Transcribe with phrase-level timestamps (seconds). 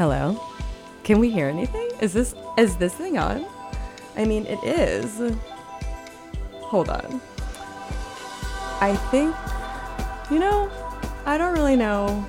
[0.00, 0.42] Hello.
[1.04, 1.90] Can we hear anything?
[2.00, 3.44] Is this is this thing on?
[4.16, 5.20] I mean, it is.
[6.54, 7.20] Hold on.
[8.80, 9.36] I think
[10.30, 10.70] you know,
[11.26, 12.26] I don't really know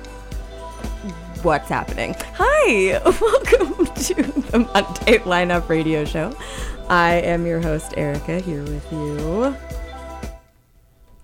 [1.40, 2.14] what's happening.
[2.34, 6.36] Hi, welcome to the Monday Lineup Radio Show.
[6.90, 9.56] I am your host, Erica, here with you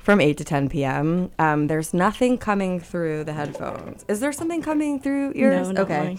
[0.08, 1.30] from 8 to 10 p.m.
[1.38, 4.06] Um, there's nothing coming through the headphones.
[4.08, 5.68] Is there something coming through yours?
[5.68, 5.98] No, okay.
[5.98, 6.18] mine.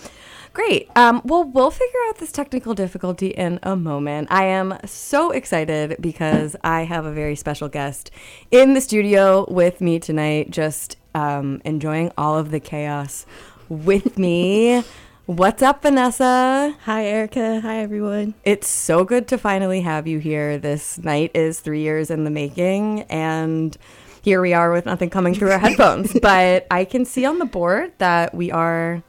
[0.54, 0.92] Great.
[0.96, 4.28] Um, well, we'll figure out this technical difficulty in a moment.
[4.30, 8.12] I am so excited because I have a very special guest
[8.52, 13.26] in the studio with me tonight, just um, enjoying all of the chaos
[13.70, 14.84] with me.
[15.30, 16.76] What's up, Vanessa?
[16.86, 17.60] Hi, Erica.
[17.60, 18.34] Hi, everyone.
[18.44, 20.58] It's so good to finally have you here.
[20.58, 23.78] This night is three years in the making, and
[24.24, 26.18] here we are with nothing coming through our headphones.
[26.20, 29.04] But I can see on the board that we are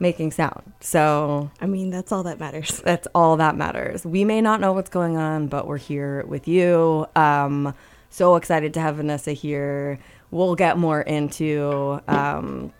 [0.00, 0.72] making sound.
[0.80, 2.80] So I mean, that's all that matters.
[2.84, 4.04] that's all that matters.
[4.04, 7.06] We may not know what's going on, but we're here with you.
[7.14, 7.76] Um,
[8.10, 10.00] so excited to have Vanessa here.
[10.32, 12.72] We'll get more into um,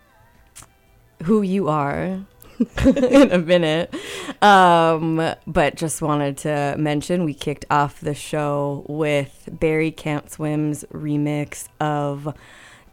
[1.23, 2.19] who you are
[2.85, 3.93] in a minute.
[4.41, 10.83] Um, but just wanted to mention we kicked off the show with Barry Can't Swim's
[10.93, 12.33] remix of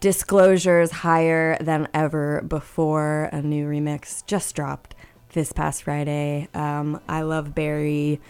[0.00, 3.28] Disclosures Higher Than Ever Before.
[3.32, 4.94] A new remix just dropped
[5.32, 6.48] this past Friday.
[6.54, 8.20] Um, I love Barry.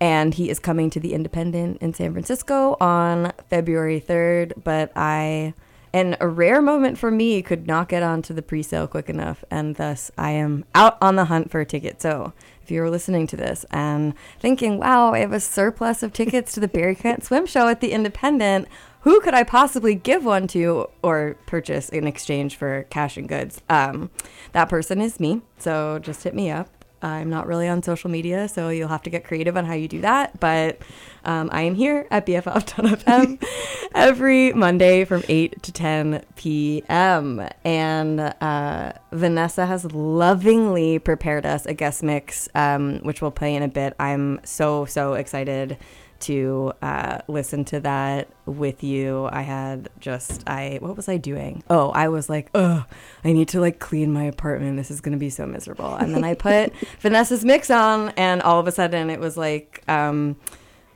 [0.00, 4.64] And he is coming to the Independent in San Francisco on February 3rd.
[4.64, 5.54] But I,
[5.92, 9.44] in a rare moment for me, could not get onto the pre sale quick enough.
[9.50, 12.00] And thus, I am out on the hunt for a ticket.
[12.00, 16.52] So if you're listening to this and thinking, wow, I have a surplus of tickets
[16.52, 18.68] to the Barry Can't Swim show at the Independent,
[19.00, 23.60] who could I possibly give one to or purchase in exchange for cash and goods?
[23.68, 24.10] Um,
[24.52, 25.42] that person is me.
[25.58, 26.81] So just hit me up.
[27.02, 29.88] I'm not really on social media, so you'll have to get creative on how you
[29.88, 30.38] do that.
[30.38, 30.78] But
[31.24, 33.42] um, I am here at BFF.fm
[33.94, 37.48] every Monday from 8 to 10 p.m.
[37.64, 43.62] And uh, Vanessa has lovingly prepared us a guest mix, um, which we'll play in
[43.62, 43.94] a bit.
[43.98, 45.78] I'm so, so excited
[46.22, 49.28] to uh, listen to that with you.
[49.30, 51.62] I had just I what was I doing?
[51.68, 52.84] Oh, I was like, oh,
[53.24, 54.76] I need to like clean my apartment.
[54.76, 55.94] This is gonna be so miserable.
[55.94, 59.82] And then I put Vanessa's mix on, and all of a sudden it was like,
[59.88, 60.36] um,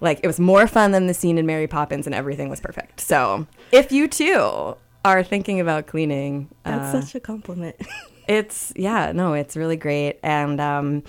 [0.00, 3.00] like it was more fun than the scene in Mary Poppins, and everything was perfect.
[3.00, 7.76] So if you too are thinking about cleaning, That's uh, such a compliment.
[8.28, 10.18] it's yeah, no, it's really great.
[10.22, 11.02] And um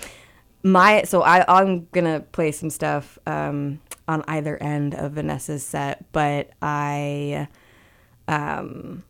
[0.62, 6.10] my so I I'm gonna play some stuff um on either end of Vanessa's set,
[6.12, 7.48] but I
[8.26, 9.04] um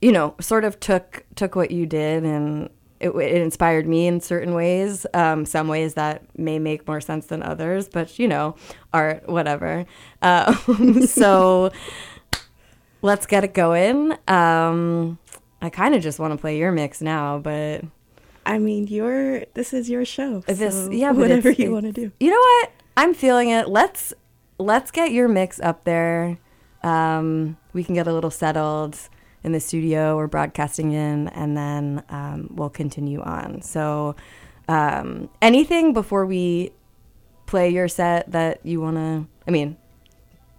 [0.00, 2.68] you know, sort of took took what you did and
[3.00, 5.06] it, it inspired me in certain ways.
[5.14, 8.54] Um, some ways that may make more sense than others, but you know,
[8.92, 9.86] art, whatever.
[10.22, 11.70] Um, so
[13.02, 14.12] let's get it going.
[14.28, 15.18] Um,
[15.60, 17.82] I kind of just want to play your mix now, but
[18.46, 20.40] I mean, your this is your show.
[20.40, 22.12] this, so yeah, whatever you want to do.
[22.20, 22.72] You know what?
[22.96, 23.68] I'm feeling it.
[23.68, 24.14] Let's
[24.58, 26.38] let's get your mix up there.
[26.82, 28.98] Um, we can get a little settled
[29.42, 33.62] in the studio we're broadcasting in, and then um, we'll continue on.
[33.62, 34.16] So,
[34.68, 36.72] um, anything before we
[37.46, 39.26] play your set that you want to?
[39.46, 39.76] I mean,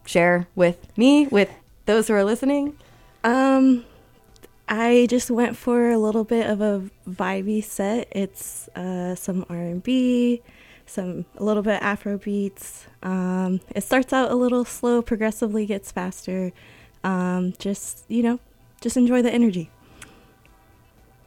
[0.05, 1.49] share with me, with
[1.85, 2.77] those who are listening.
[3.23, 3.85] Um,
[4.67, 8.07] I just went for a little bit of a vibey set.
[8.11, 10.41] It's uh, some R and B,
[10.85, 12.85] some a little bit Afro beats.
[13.03, 16.51] Um, it starts out a little slow, progressively gets faster.
[17.03, 18.39] Um, just you know,
[18.81, 19.69] just enjoy the energy.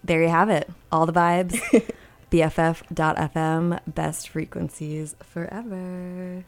[0.03, 0.71] There you have it.
[0.91, 1.61] All the vibes.
[2.31, 6.45] BFF.FM, best frequencies forever.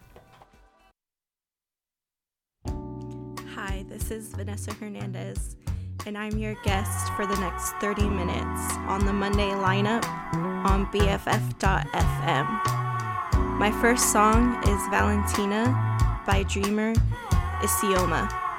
[3.55, 5.57] Hi, this is Vanessa Hernandez,
[6.05, 10.05] and I'm your guest for the next 30 minutes on the Monday lineup
[10.65, 12.47] on BFF.fm.
[13.61, 15.69] My first song is Valentina
[16.27, 16.95] by Dreamer
[17.61, 18.50] Isioma.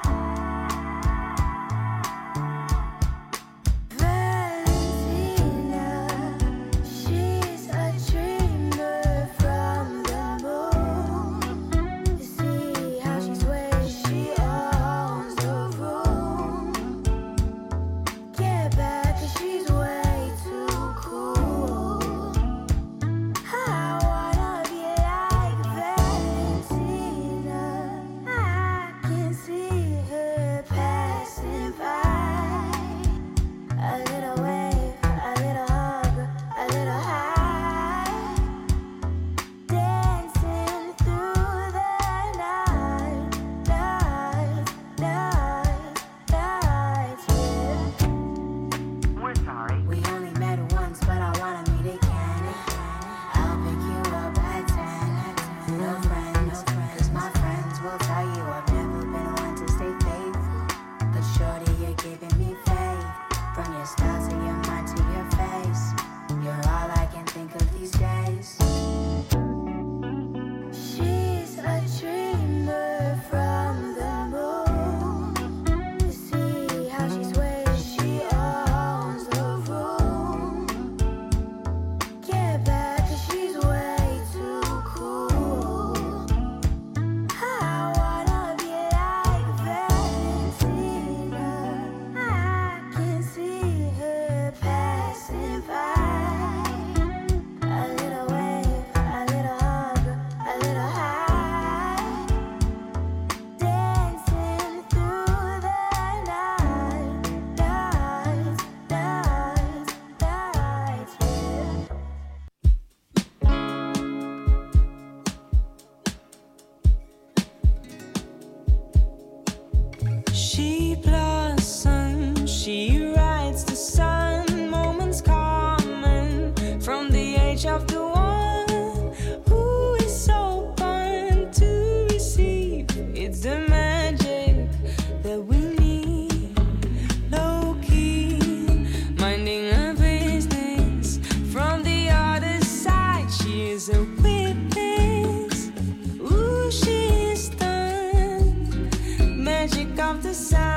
[150.11, 150.70] of the sound.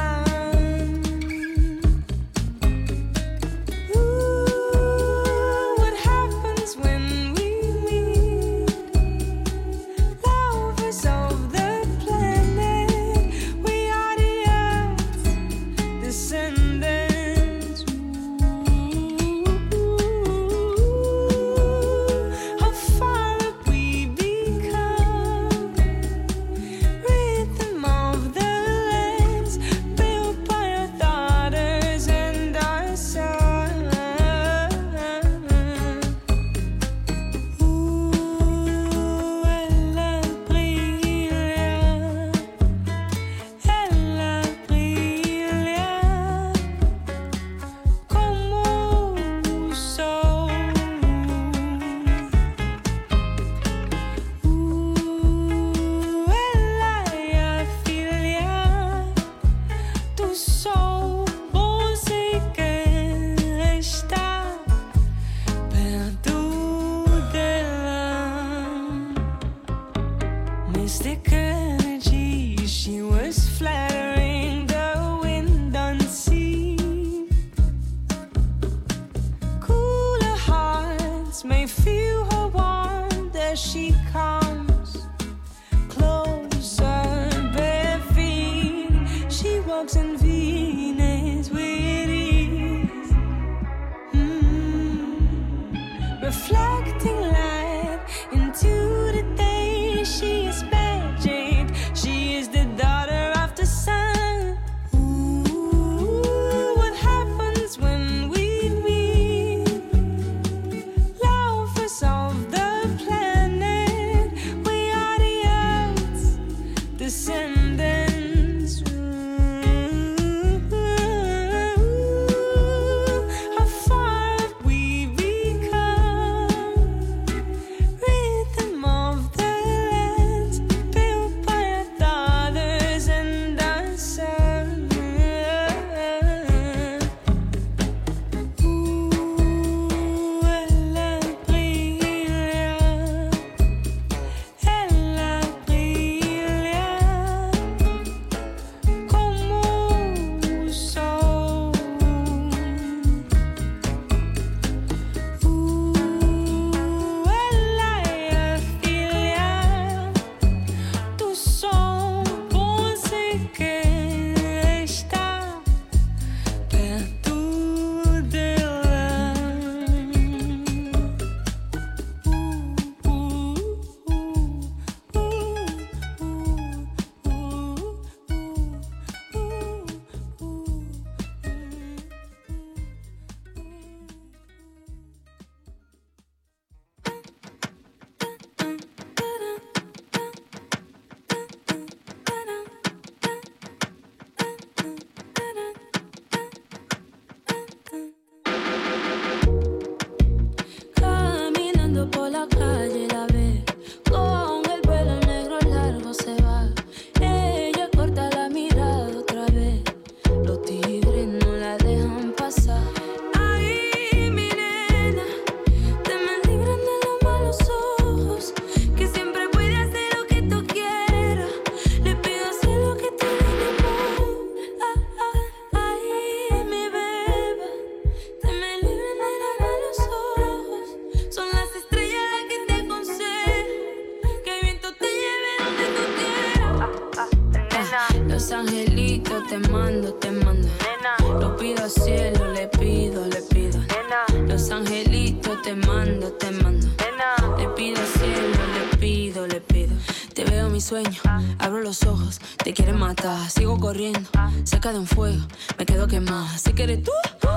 [252.02, 253.48] ojos, te quieren matar.
[253.50, 254.28] Sigo corriendo,
[254.64, 255.42] cerca de un fuego,
[255.78, 256.48] me quedo quemada.
[256.58, 257.12] Si quieres tú,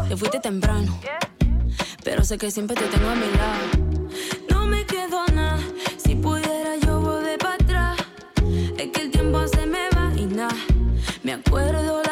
[0.08, 1.00] te fuiste temprano.
[2.04, 4.10] Pero sé que siempre te tengo a mi lado.
[4.50, 5.60] No me quedo nada,
[5.98, 7.98] si pudiera yo volver para atrás.
[8.78, 10.56] Es que el tiempo se me va y nada.
[11.24, 12.07] Me acuerdo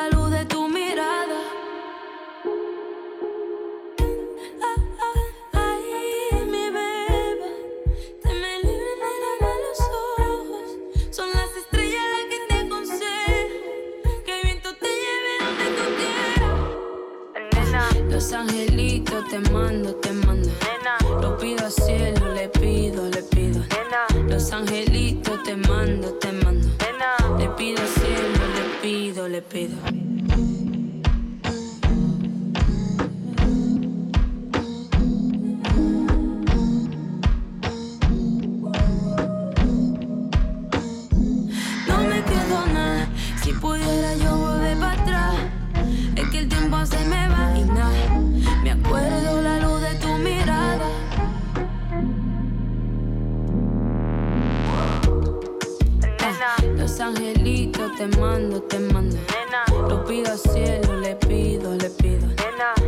[24.56, 26.65] angelitos te mando, te mando.
[57.86, 59.18] Angelitos te mando, te mando.
[59.88, 62.28] Lo pido al cielo, le pido, le pido.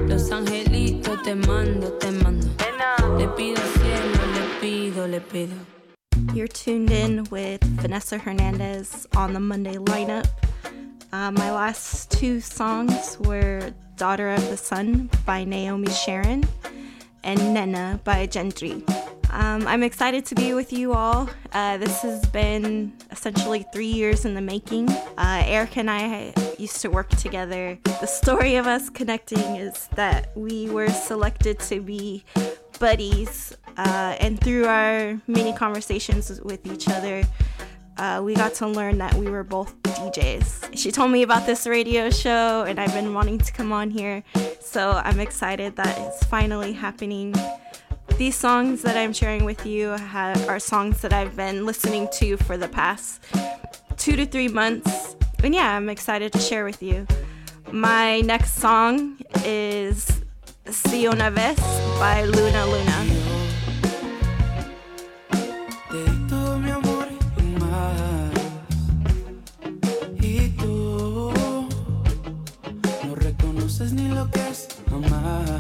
[0.08, 2.48] Los angelitos te mando, te mando.
[3.18, 5.56] Le pido al cielo, le pido, le pido.
[6.34, 10.28] You're tuned in with Vanessa Hernandez on the Monday lineup.
[11.14, 16.44] Uh, my last two songs were Daughter of the Sun by Naomi Sharon
[17.24, 18.84] and Nena by Yendry.
[19.38, 21.30] Um, I'm excited to be with you all.
[21.54, 24.90] Uh, this has been essentially three years in the making.
[24.90, 27.78] Uh, Eric and I used to work together.
[27.84, 32.26] The story of us connecting is that we were selected to be
[32.80, 37.22] buddies, uh, and through our many conversations with each other,
[38.00, 40.76] uh, we got to learn that we were both DJs.
[40.76, 44.24] She told me about this radio show, and I've been wanting to come on here,
[44.60, 47.36] so I'm excited that it's finally happening.
[48.16, 52.38] These songs that I'm sharing with you ha- are songs that I've been listening to
[52.38, 53.24] for the past
[53.98, 57.06] two to three months, and yeah, I'm excited to share with you.
[57.72, 60.22] My next song is
[60.70, 61.60] Si Una Vez
[62.00, 63.04] by Luna Luna.
[73.94, 75.57] Ni lo que es amar.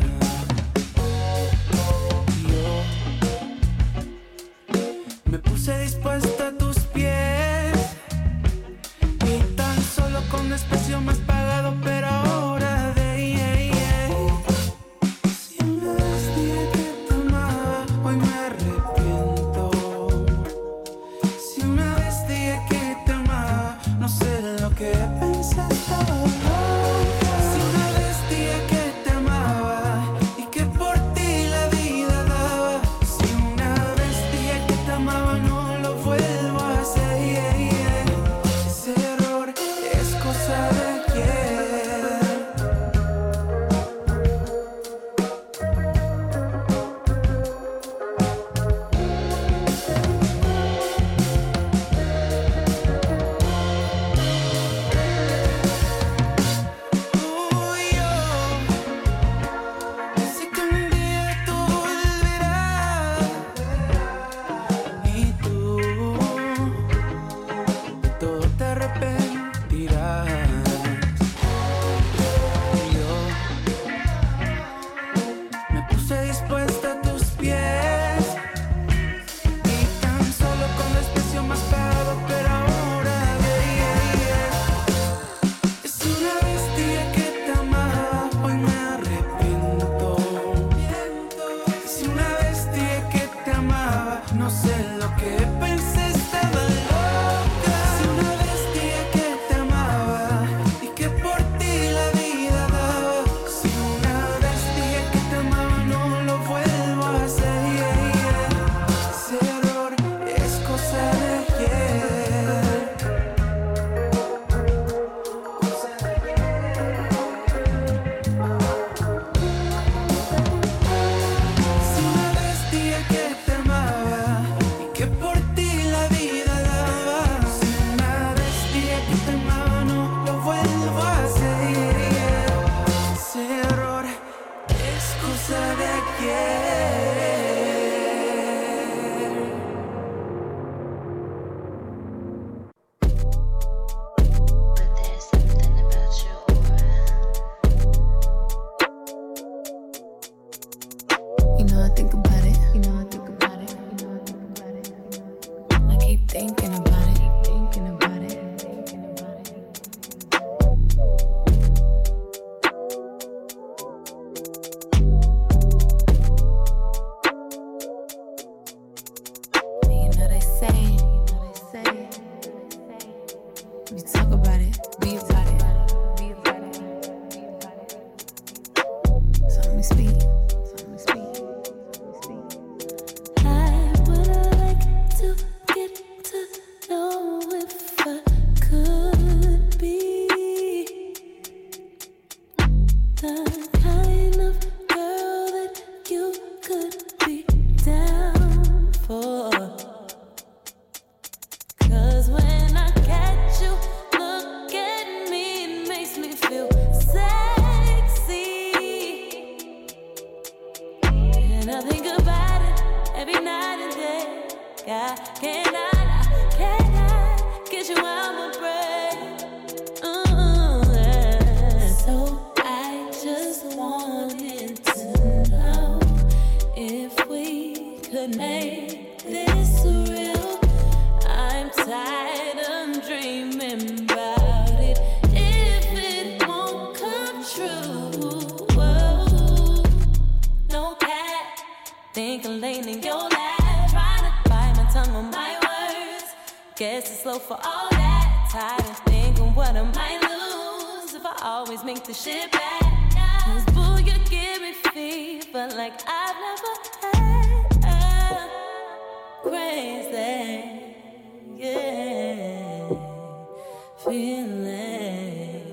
[264.87, 265.66] Feelings.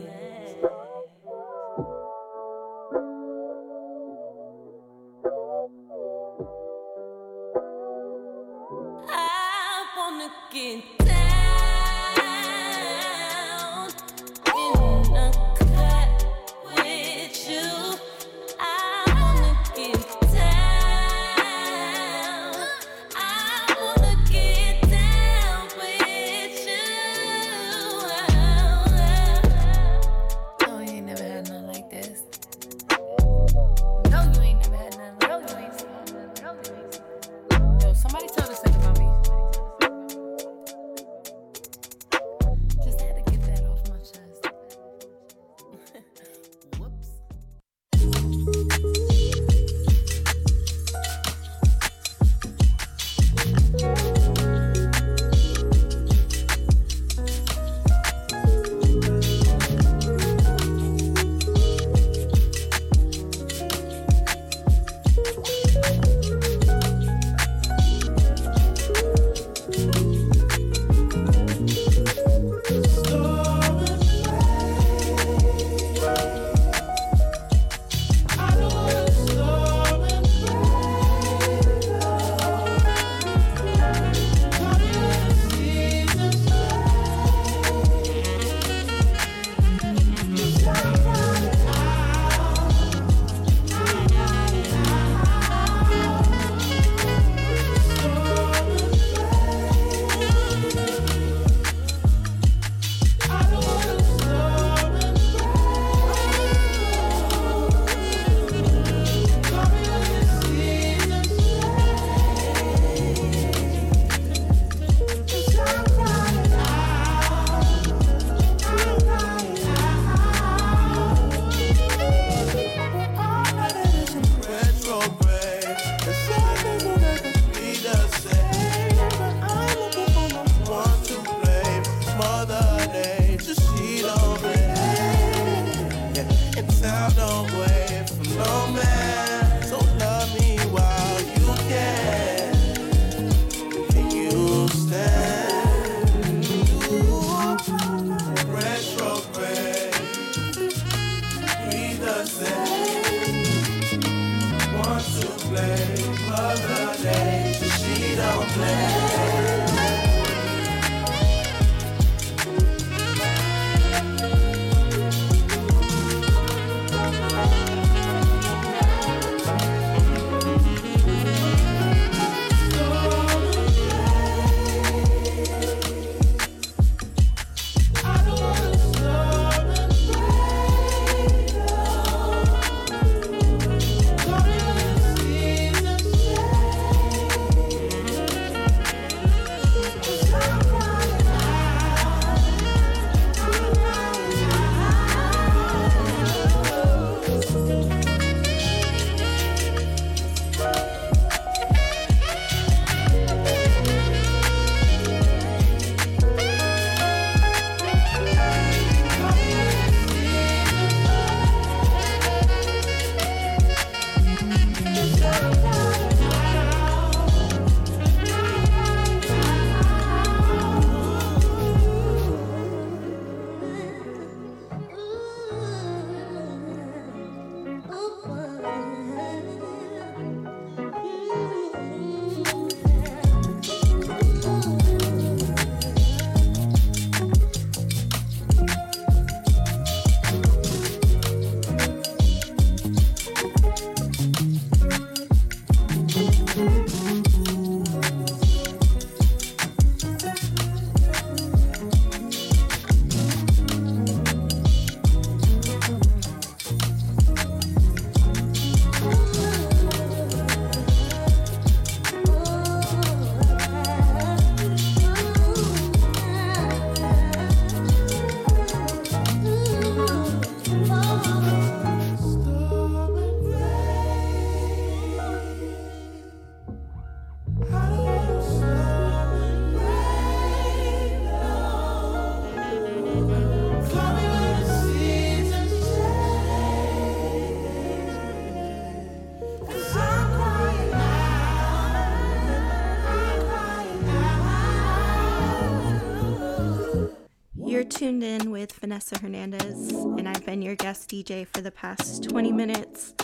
[298.23, 303.15] in with Vanessa Hernandez, and I've been your guest DJ for the past 20 minutes.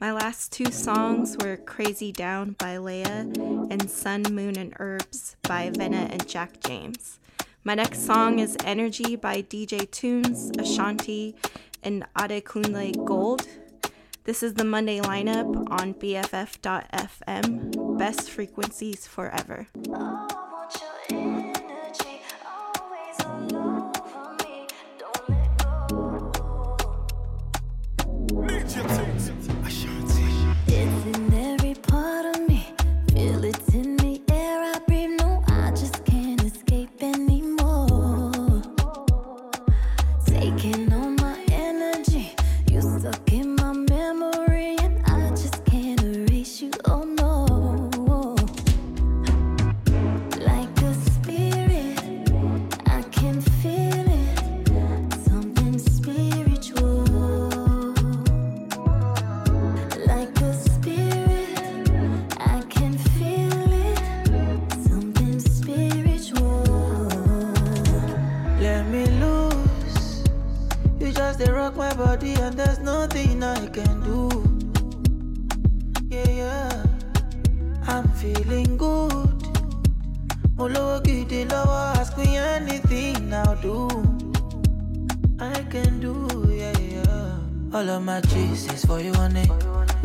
[0.00, 5.70] My last two songs were Crazy Down by LAYA and Sun, Moon, and Herbs by
[5.70, 7.18] Venna and Jack James.
[7.64, 11.34] My next song is Energy by DJ Tunez, Ashanti,
[11.82, 13.46] and Adekunle Gold.
[14.24, 17.98] This is the Monday lineup on BFF.FM.
[17.98, 19.66] Best frequencies forever.
[83.60, 83.88] do.
[85.38, 86.14] I can do,
[86.50, 87.38] yeah, yeah.
[87.72, 89.48] All of my cheese is for you, honey.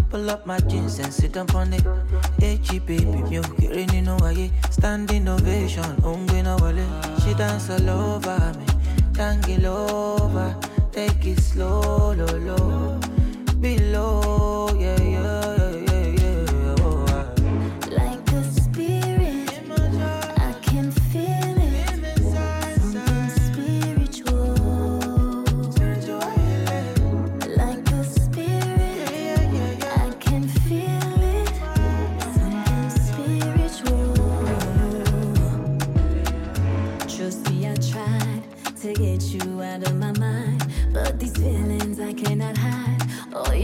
[0.10, 1.84] Pull up my jeans and sit down on it.
[2.42, 4.52] H baby, milk, rainy no way.
[4.70, 6.86] Standing ovation, hungry no wale.
[7.24, 8.66] She dance all over me,
[9.14, 10.56] tangle over.
[10.92, 13.00] Take it slow, low, low.
[13.60, 15.45] Below, yeah, yeah.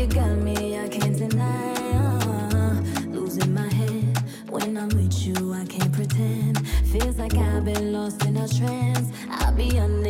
[0.02, 1.76] You got me, I can't deny.
[2.26, 4.18] Uh, losing my head
[4.50, 6.68] when I'm with you, I can't pretend.
[6.88, 9.12] Feels like I've been lost in a trance.
[9.30, 10.01] I'll be honest.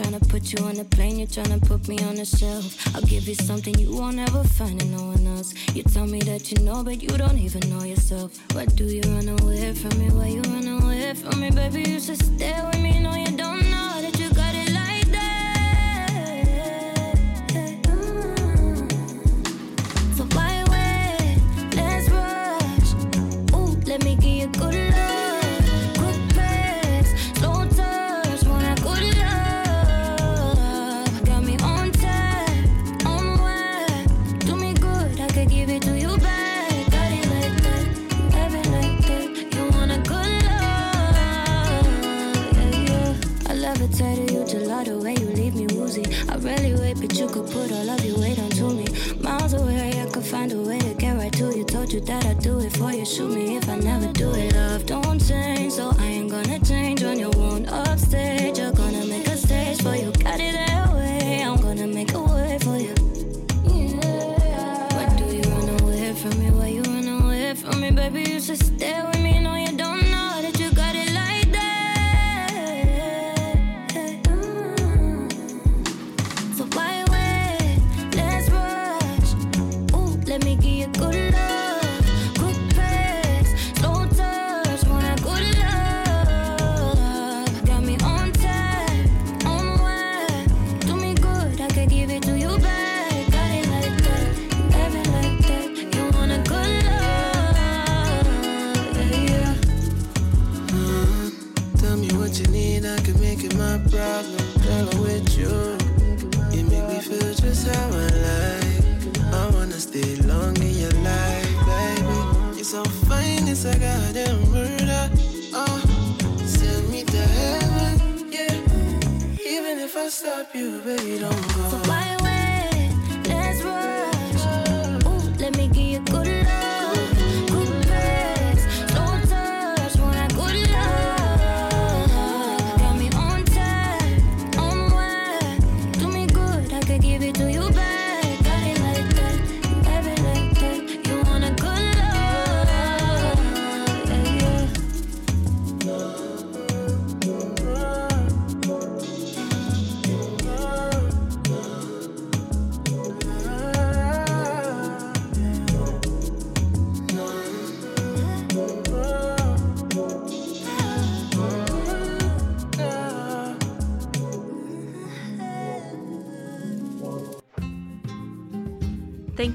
[0.00, 2.96] Tryna put you on a plane, you're trying to put me on a shelf.
[2.96, 5.52] I'll give you something you won't ever find in no one else.
[5.74, 8.32] You tell me that you know, but you don't even know yourself.
[8.54, 9.49] Why do you run away?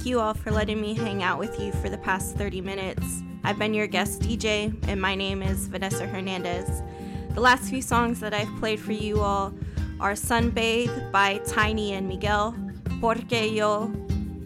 [0.05, 3.23] You all for letting me hang out with you for the past 30 minutes.
[3.43, 6.83] I've been your guest DJ, and my name is Vanessa Hernandez.
[7.33, 9.51] The last few songs that I've played for you all
[9.99, 12.55] are Sunbathe by Tainy and Miguel,
[13.01, 13.87] Porque Yo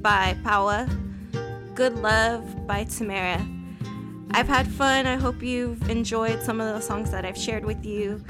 [0.02, 0.88] by Pahua,
[1.76, 3.46] Good Love by Tamara.
[4.32, 5.08] I've had fun.
[5.08, 8.24] I hope you've enjoyed some of the songs that I've shared with you.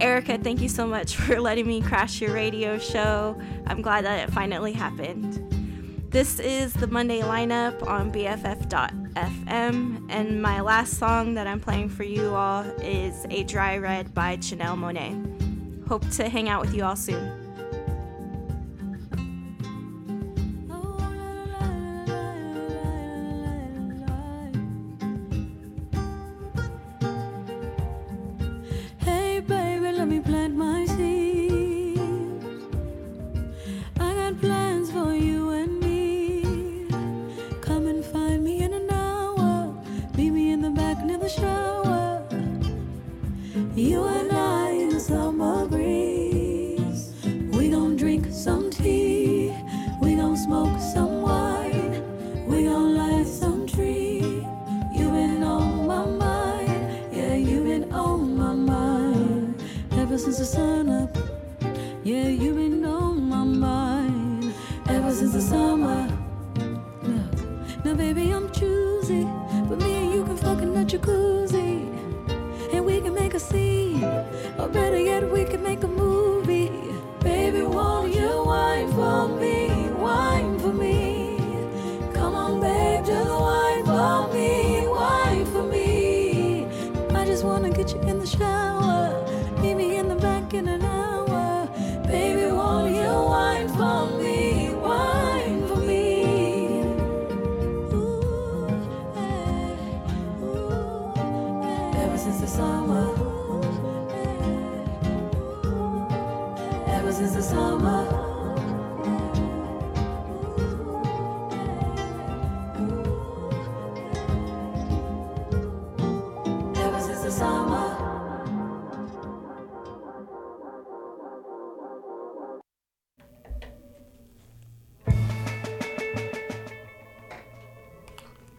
[0.00, 3.38] Erica, thank you so much for letting me crash your radio show.
[3.66, 5.43] I'm glad that it finally happened.
[6.14, 12.04] This is the Monday lineup on BFF.fm, and my last song that I'm playing for
[12.04, 15.16] you all is A Dry Red by Chanel Monet.
[15.88, 17.33] Hope to hang out with you all soon.
[67.96, 69.43] Baby, I'm choosy.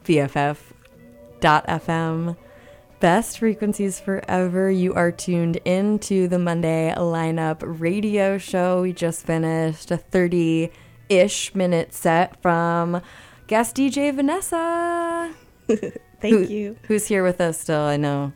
[0.06, 2.38] BFF.fm.
[3.00, 4.72] Best frequencies forever.
[4.72, 8.82] You are tuned into the Monday lineup radio show.
[8.82, 10.72] We just finished a 30
[11.10, 13.02] ish minute set from
[13.48, 15.34] guest DJ Vanessa.
[15.68, 15.92] Thank
[16.22, 16.78] Who- you.
[16.88, 17.82] Who's here with us still?
[17.82, 18.34] I know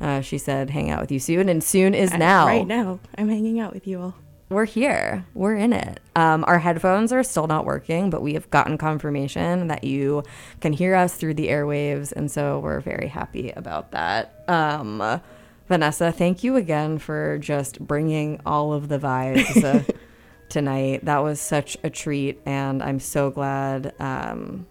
[0.00, 2.46] uh, she said hang out with you soon, and soon is Uh, now.
[2.46, 4.14] Right now, I'm hanging out with you all.
[4.50, 5.24] We're here.
[5.34, 6.00] We're in it.
[6.14, 10.22] Um, our headphones are still not working, but we have gotten confirmation that you
[10.60, 14.44] can hear us through the airwaves, and so we're very happy about that.
[14.46, 15.20] Um,
[15.66, 19.82] Vanessa, thank you again for just bringing all of the vibes uh,
[20.50, 21.04] tonight.
[21.06, 23.94] That was such a treat, and I'm so glad.
[23.98, 24.66] Um,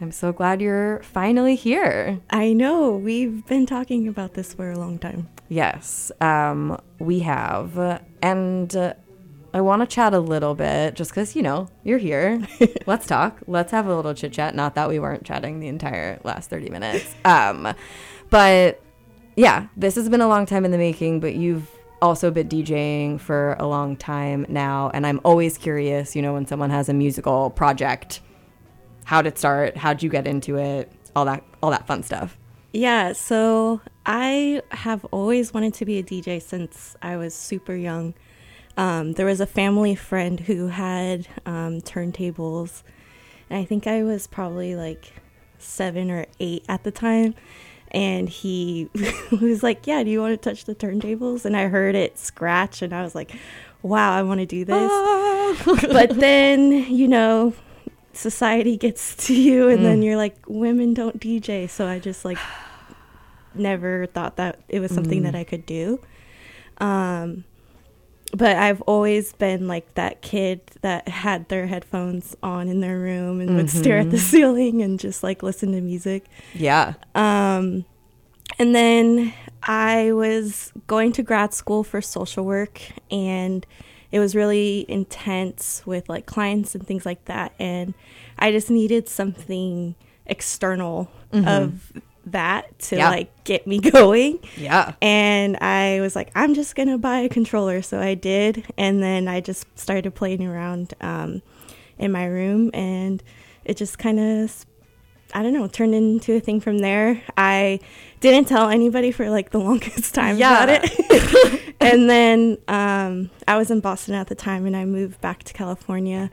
[0.00, 2.18] I'm so glad you're finally here.
[2.30, 5.28] I know we've been talking about this for a long time.
[5.50, 8.00] Yes, um, we have.
[8.22, 8.94] And uh,
[9.52, 12.40] I want to chat a little bit just because, you know, you're here.
[12.86, 13.40] Let's talk.
[13.46, 14.54] Let's have a little chit chat.
[14.54, 17.14] Not that we weren't chatting the entire last 30 minutes.
[17.24, 17.74] Um,
[18.30, 18.82] but
[19.36, 21.68] yeah, this has been a long time in the making, but you've
[22.00, 24.90] also been DJing for a long time now.
[24.94, 28.20] And I'm always curious, you know, when someone has a musical project,
[29.04, 29.76] how did it start?
[29.76, 30.90] How'd you get into it?
[31.16, 32.38] All that, all that fun stuff.
[32.72, 38.14] Yeah, so I have always wanted to be a DJ since I was super young.
[38.80, 42.82] Um, there was a family friend who had um, turntables,
[43.50, 45.12] and I think I was probably like
[45.58, 47.34] seven or eight at the time.
[47.90, 48.88] And he
[49.42, 51.44] was like, Yeah, do you want to touch the turntables?
[51.44, 53.32] And I heard it scratch, and I was like,
[53.82, 54.90] Wow, I want to do this.
[55.92, 57.52] but then, you know,
[58.14, 62.38] society gets to you and then you're like women don't DJ so I just like
[63.54, 66.00] never thought that it was something that I could do
[66.78, 67.44] um
[68.32, 73.40] but I've always been like that kid that had their headphones on in their room
[73.40, 76.24] and would stare at the ceiling and just like listen to music
[76.54, 76.94] Yeah.
[77.14, 77.84] um,
[78.58, 83.64] and then I was going to grad school for social work, and
[84.10, 87.52] it was really intense with like clients and things like that.
[87.60, 87.94] And
[88.38, 89.94] I just needed something
[90.26, 91.92] external of
[92.32, 93.10] that to Yeah.
[93.10, 94.38] like get me going.
[94.56, 94.94] Yeah.
[95.02, 97.82] And I was like, I'm just gonna buy a controller.
[97.82, 101.42] So I did, and then I just started playing around um,
[101.98, 103.22] in my room, and
[103.64, 104.64] it just kind of,
[105.34, 107.22] I don't know, turned into a thing from there.
[107.36, 107.80] I
[108.20, 110.64] didn't tell anybody for like the longest time Yeah.
[110.64, 115.20] about it, and then um, I was in Boston at the time, and I moved
[115.20, 116.30] back to California,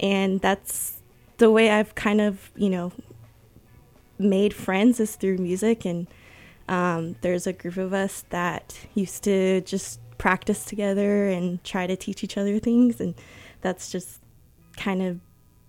[0.00, 0.94] and that's
[1.38, 2.92] the way I've kind of, you know,
[4.18, 6.06] made friends is through music and
[6.68, 11.96] um, there's a group of us that used to just practice together and try to
[11.96, 13.14] teach each other things and
[13.60, 14.20] that's just
[14.76, 15.20] kind of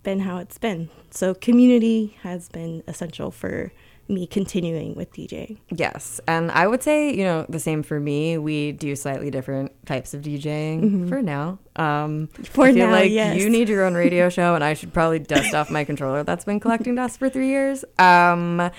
[0.02, 0.88] been how it's been.
[1.10, 3.72] So community has been essential for
[4.10, 8.36] me continuing with djing Yes, and I would say you know the same for me.
[8.38, 11.58] We do slightly different types of DJing for now.
[11.76, 13.36] Um, For I feel now, like yes.
[13.36, 16.44] you need your own radio show, and I should probably dust off my controller that's
[16.44, 17.84] been collecting dust for three years.
[17.98, 18.70] Um,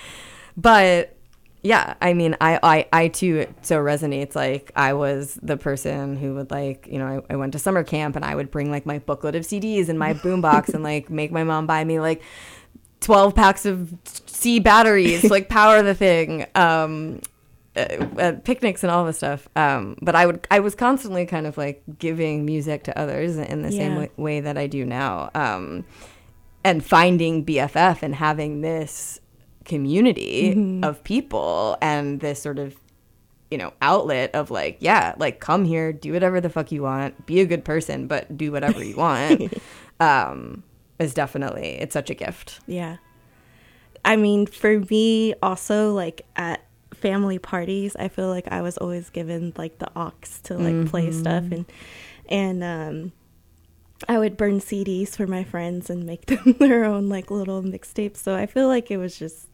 [0.58, 1.16] but
[1.64, 4.36] yeah, I mean, I, I, I too it so resonates.
[4.36, 7.84] Like I was the person who would like, you know, I, I went to summer
[7.84, 11.10] camp and I would bring like my booklet of CDs and my boombox and like
[11.10, 12.24] make my mom buy me like
[13.02, 16.46] 12 packs of C batteries to like power the thing.
[16.56, 17.22] Um,
[17.76, 17.80] uh,
[18.20, 19.48] uh, picnics and all this stuff.
[19.56, 23.62] Um, but I would, I was constantly kind of like giving music to others in
[23.62, 23.98] the same Yeah.
[24.00, 25.30] way, way that I do now.
[25.34, 25.86] Um,
[26.66, 29.20] and finding BFF and having this
[29.64, 32.76] community of people and this sort of
[33.52, 37.26] you know outlet of like yeah like come here do whatever the fuck you want
[37.26, 39.54] be a good person but do whatever you want
[40.00, 40.64] um
[41.02, 42.98] is definitely it's such a gift Yeah.
[44.04, 49.12] I mean, for me, also, like at family parties, I feel like I was always
[49.12, 50.14] given like the aux
[50.46, 51.66] to like play stuff and,
[52.28, 53.12] and, um,
[54.10, 58.18] I would burn CDs for my friends and make them their own like little mixtapes.
[58.18, 59.48] So I feel like it was just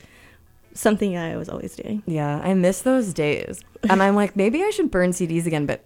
[0.73, 2.03] something I was always doing.
[2.05, 5.83] yeah i miss those days and i'm like maybe i should burn cds again but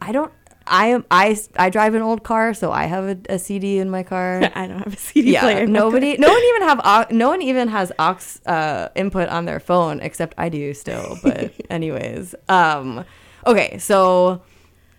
[0.00, 0.32] i don't
[0.66, 3.90] i am i i drive an old car so i have a, a cd in
[3.90, 5.66] my car I don't have a CD yeah, player.
[5.66, 10.00] nobody, no one even have, no one even has aux uh, input on their phone
[10.00, 11.18] except I do still.
[11.22, 13.04] But anyways, um,
[13.46, 14.42] okay, so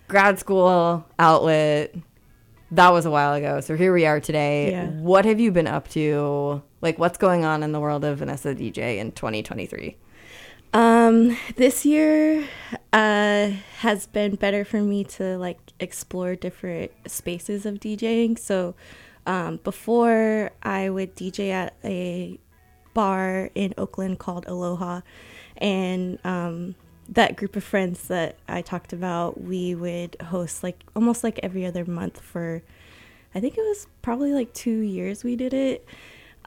[0.08, 1.96] grad school outlet.
[2.72, 3.62] That was a while ago.
[3.62, 4.72] So here we are today.
[4.72, 4.88] Yeah.
[4.88, 6.64] What have you been up to?
[6.82, 9.96] Like, what's going on in the world of Vanessa DJ in 2023?
[10.74, 12.48] Um, this year
[12.92, 18.40] uh, has been better for me to like explore different spaces of DJing.
[18.40, 18.74] So
[19.28, 22.40] um, before I would DJ at a
[22.96, 25.02] bar in Oakland called Aloha,
[25.58, 26.74] and um,
[27.08, 31.66] that group of friends that I talked about, we would host like almost like every
[31.68, 32.64] other month for,
[33.36, 35.86] I think it was probably like two years we did it.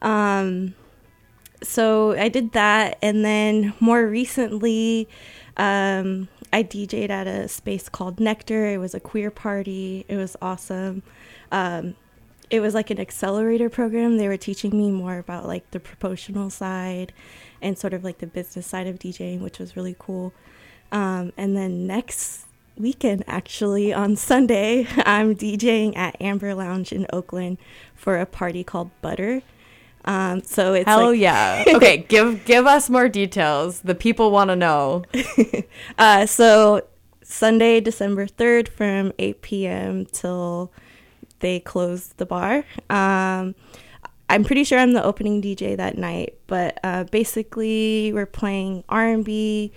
[0.02, 0.74] Um,
[1.62, 5.08] so I did that, and then more recently,
[5.56, 8.66] um, I DJ'd at a space called Nectar.
[8.66, 10.04] It was a queer party.
[10.08, 11.02] It was awesome.
[11.50, 11.94] Um,
[12.50, 14.18] it was like an accelerator program.
[14.18, 17.12] They were teaching me more about like the promotional side
[17.60, 20.32] and sort of like the business side of DJing, which was really cool.
[20.92, 22.46] Um, and then next
[22.76, 27.58] weekend, actually on Sunday, I'm DJing at Amber Lounge in Oakland
[27.94, 29.42] for a party called Butter.
[30.06, 31.64] Um, so it's Hell like, yeah!
[31.74, 33.80] Okay, give give us more details.
[33.80, 35.04] The people want to know.
[35.98, 36.82] Uh, so
[37.22, 40.06] Sunday, December 3rd from 8 p.m.
[40.06, 40.72] till
[41.40, 42.64] they close the bar.
[42.88, 43.54] Um,
[44.28, 49.72] I'm pretty sure I'm the opening DJ that night, but uh, basically we're playing R&B.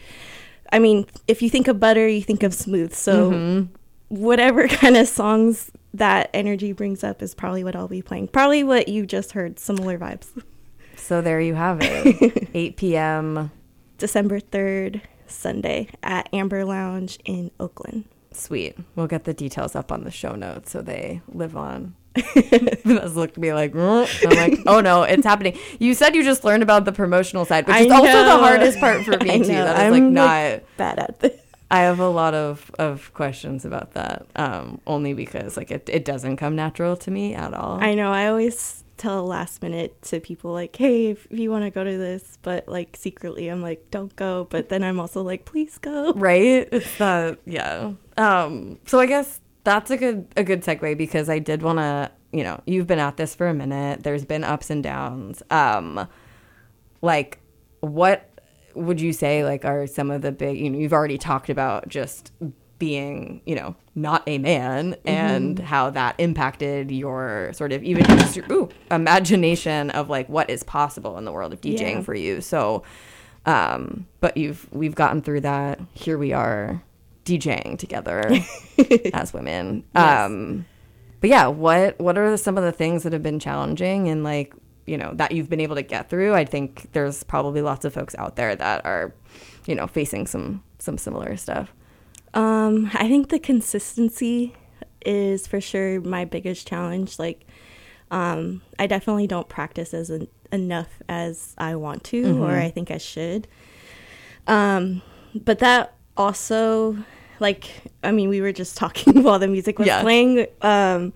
[0.71, 2.93] I mean, if you think of butter, you think of smooth.
[2.93, 3.67] So
[4.09, 8.27] whatever kind of songs that energy brings up is probably what I'll be playing.
[8.27, 10.27] Probably what you just heard, similar vibes.
[10.95, 12.49] So there you have it.
[12.53, 13.51] 8 p.m.
[13.97, 18.05] December 3rd, Sunday at Amber Lounge in Oakland.
[18.31, 18.77] Sweet.
[18.95, 21.95] We'll get the details up on the show notes so they live on.
[22.15, 25.57] Vanessa looked at me like, "Mm." I'm like, oh no, it's happening.
[25.79, 28.79] You said you just learned about the promotional side, which I is also the hardest
[28.79, 29.47] part for me I too.
[29.53, 29.63] know.
[29.63, 30.25] That is like I'm, not.
[30.25, 31.39] like, Bad at this.
[31.71, 36.03] I have a lot of, of questions about that, um, only because like it, it
[36.03, 37.77] doesn't come natural to me at all.
[37.81, 38.11] I know.
[38.11, 41.97] I always tell last minute to people like, "Hey, if you want to go to
[41.97, 46.13] this," but like secretly, I'm like, "Don't go." But then I'm also like, "Please go."
[46.13, 46.67] right?
[46.71, 47.93] It's that yeah.
[48.17, 52.11] Um, so I guess that's a good a good segue because I did want to,
[52.31, 54.03] you know, you've been at this for a minute.
[54.03, 55.43] There's been ups and downs.
[55.51, 56.07] Um,
[57.01, 57.39] like
[57.81, 58.28] what
[58.75, 61.87] would you say like are some of the big you know you've already talked about
[61.89, 62.31] just
[62.77, 68.05] being you know not a man and how that impacted your sort of even
[68.49, 72.01] ooh, imagination of like what is possible in the world of DJing Yeah.
[72.01, 72.39] for you.
[72.41, 72.83] So
[73.45, 75.79] um but you've we've gotten through that.
[75.93, 76.81] Here we are
[77.25, 78.31] DJing together
[79.13, 79.83] as women.
[79.95, 80.65] Um
[81.19, 84.53] but yeah what what are some of the things that have been challenging and like
[84.89, 87.93] you know that you've been able to get through i think there's probably lots of
[87.93, 89.13] folks out there that are
[89.67, 91.67] you know facing some some similar stuff
[92.33, 94.53] Um, I think the consistency
[95.05, 97.17] is for sure my biggest challenge.
[97.17, 97.39] Like,
[98.11, 102.91] um, I definitely don't practice as en- enough as I want to, or I think
[102.91, 103.47] I should.
[104.47, 105.01] Um,
[105.33, 106.97] but that also,
[107.39, 107.65] like,
[108.03, 110.01] I mean, we were just talking while the music was Yeah.
[110.01, 110.45] playing.
[110.61, 111.13] Um,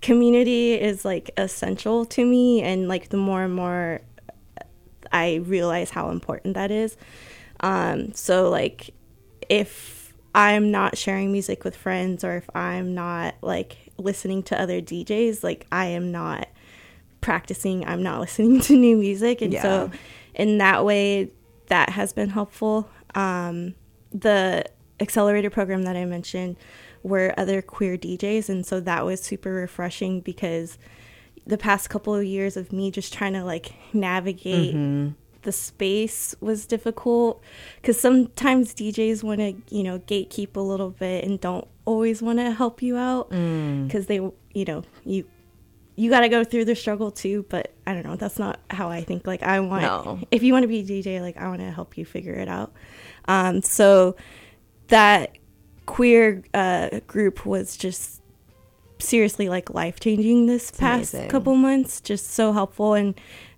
[0.00, 4.00] community is like essential to me, and like the more and more
[5.12, 6.96] I realize how important that is.
[7.60, 8.90] Um, so like
[9.48, 14.80] if I'm not sharing music with friends or if I'm not like listening to other
[14.80, 16.48] DJs, like I am not
[17.20, 19.42] practicing, I'm not listening to new music.
[19.42, 19.90] And so
[20.34, 21.30] in that way
[21.66, 22.88] that has been helpful.
[23.14, 23.74] Um,
[24.12, 24.64] the
[25.00, 26.56] accelerator program that I mentioned
[27.02, 30.78] were other queer DJs and so that was super refreshing because
[31.46, 34.74] the past couple of years of me just trying to like navigate
[35.42, 37.40] the space was difficult
[37.80, 42.38] because sometimes DJs want to, you know, gatekeep a little bit and don't always want
[42.38, 45.24] to help you out because they, you know, you
[45.94, 47.46] you got to go through the struggle too.
[47.48, 49.26] But I don't know, that's not how I think.
[49.26, 50.20] Like I want, No.
[50.30, 52.48] if you want to be a DJ, like I want to help you figure it
[52.48, 52.72] out.
[53.26, 54.16] Um, so
[54.88, 55.37] that
[55.88, 58.20] queer uh, group was just
[58.98, 61.30] seriously like life changing this past amazing.
[61.30, 62.00] couple months.
[62.00, 63.14] Just so helpful, and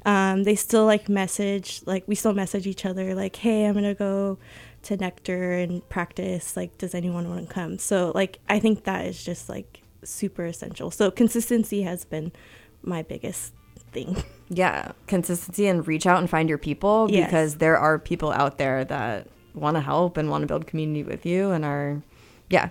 [0.07, 3.95] um, they still like message like we still message each other like, hey, I'm gonna
[3.95, 4.39] go
[4.85, 6.57] to Nectar and practice.
[6.57, 7.78] Like, does anyone want to come?
[7.78, 10.91] So like I think that is just like super essential.
[10.91, 12.33] So consistency has been
[12.83, 13.53] my biggest
[13.93, 14.22] thing.
[14.49, 17.26] yeah consistency and reach out and find your people Yes.
[17.26, 21.03] because there are people out there that want to help and want to build community
[21.03, 22.01] with you and are
[22.51, 22.71] yeah.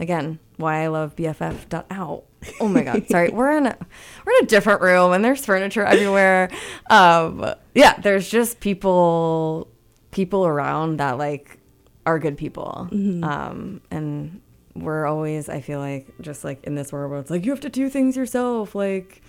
[0.00, 2.24] Again why i love bff.out
[2.60, 3.30] oh my god sorry.
[3.30, 3.76] We're in a
[4.24, 6.50] we're in a different room and there's furniture everywhere.
[6.90, 7.44] Um
[7.74, 9.68] yeah there's just people
[10.10, 11.58] people around that like
[12.04, 12.88] are good people.
[12.92, 14.40] Um and
[14.74, 17.60] we're always i feel like just like in this world where it's like you have
[17.60, 19.20] to do things yourself like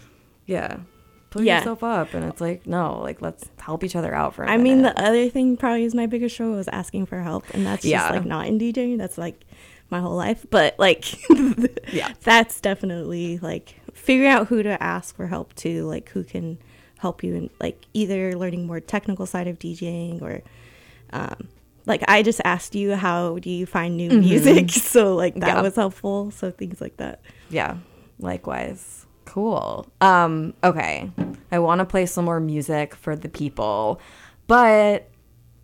[0.46, 0.78] yeah
[1.32, 1.58] pull Yeah.
[1.58, 2.14] yourself up.
[2.14, 4.98] And it's like no like let's help each other out for a I mean, the
[5.02, 8.00] other thing probably is my biggest struggle is asking for help, and that's Yeah.
[8.02, 8.98] just like not in DJing.
[9.00, 9.44] That's like
[9.94, 11.06] my whole life, but like,
[11.94, 12.12] Yeah.
[12.24, 16.58] that's definitely like figuring out who to ask for help to, like who can
[17.00, 20.41] help you in like either learning more technical side of DJing or,
[21.12, 21.48] um,
[21.86, 25.58] like I just asked you how do you find new music, so like that Mm-hmm.
[25.58, 25.62] Yeah.
[25.62, 26.32] was helpful.
[26.32, 27.22] So things like that.
[27.50, 27.78] yeah
[28.20, 31.10] likewise cool um okay
[31.52, 34.00] i want to play some more music for the people
[34.48, 35.10] but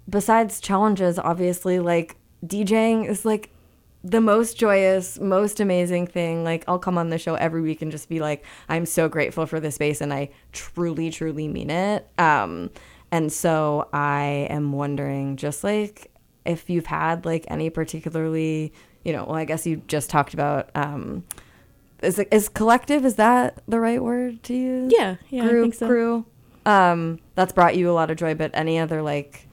[0.09, 2.15] besides challenges obviously like
[2.45, 3.49] djing is like
[4.03, 7.91] the most joyous most amazing thing like i'll come on the show every week and
[7.91, 12.07] just be like i'm so grateful for this space and i truly truly mean it.
[12.17, 12.69] Um
[13.11, 16.11] and so i am wondering just like
[16.45, 18.71] if you've had like any particularly
[19.03, 21.25] you know well i guess you just talked about um
[22.01, 24.93] is it, is collective is that the right word to use?
[24.95, 25.87] Yeah, yeah, I group think so.
[25.87, 26.25] crew?
[26.65, 29.48] Um that's brought you a lot of joy but any other like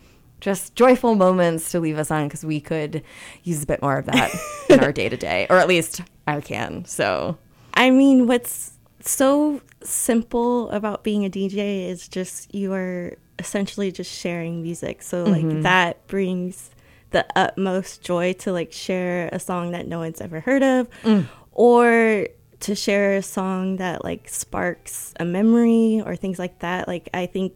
[0.47, 3.03] just joyful moments to leave us on because we could
[3.43, 4.31] use a bit more of that
[4.71, 6.85] in our day to day, or at least I can.
[6.85, 7.37] So
[7.75, 14.17] I mean, what's so simple about being a DJ is just you are essentially just
[14.17, 15.03] sharing music.
[15.03, 15.63] So like mm-hmm.
[15.63, 16.71] that brings
[17.11, 21.27] the utmost joy to like share a song that no one's ever heard of mm.
[21.51, 22.29] or
[22.61, 26.87] to share a song that like sparks a memory or things like that.
[26.87, 27.53] Like I think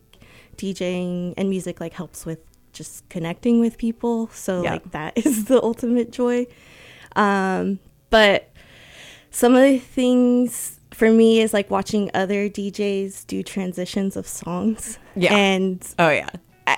[0.57, 4.29] DJing and music like helps with just connecting with people.
[4.33, 4.73] So Yeah.
[4.73, 6.47] like that is the ultimate joy.
[7.17, 7.79] Um
[8.11, 8.51] but
[9.31, 14.99] some of the things for me is like watching other DJs do transitions of songs.
[15.15, 15.35] Yeah.
[15.35, 16.29] And oh yeah,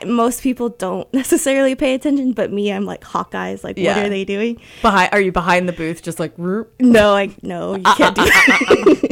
[0.07, 3.65] most people don't necessarily pay attention, but me, I'm like Hawkeyes.
[3.65, 3.97] Like, Yeah.
[3.97, 4.61] what are they doing?
[4.83, 6.73] behind are you behind the booth just like "Roop"?
[6.81, 9.09] No, I no, you can't do that.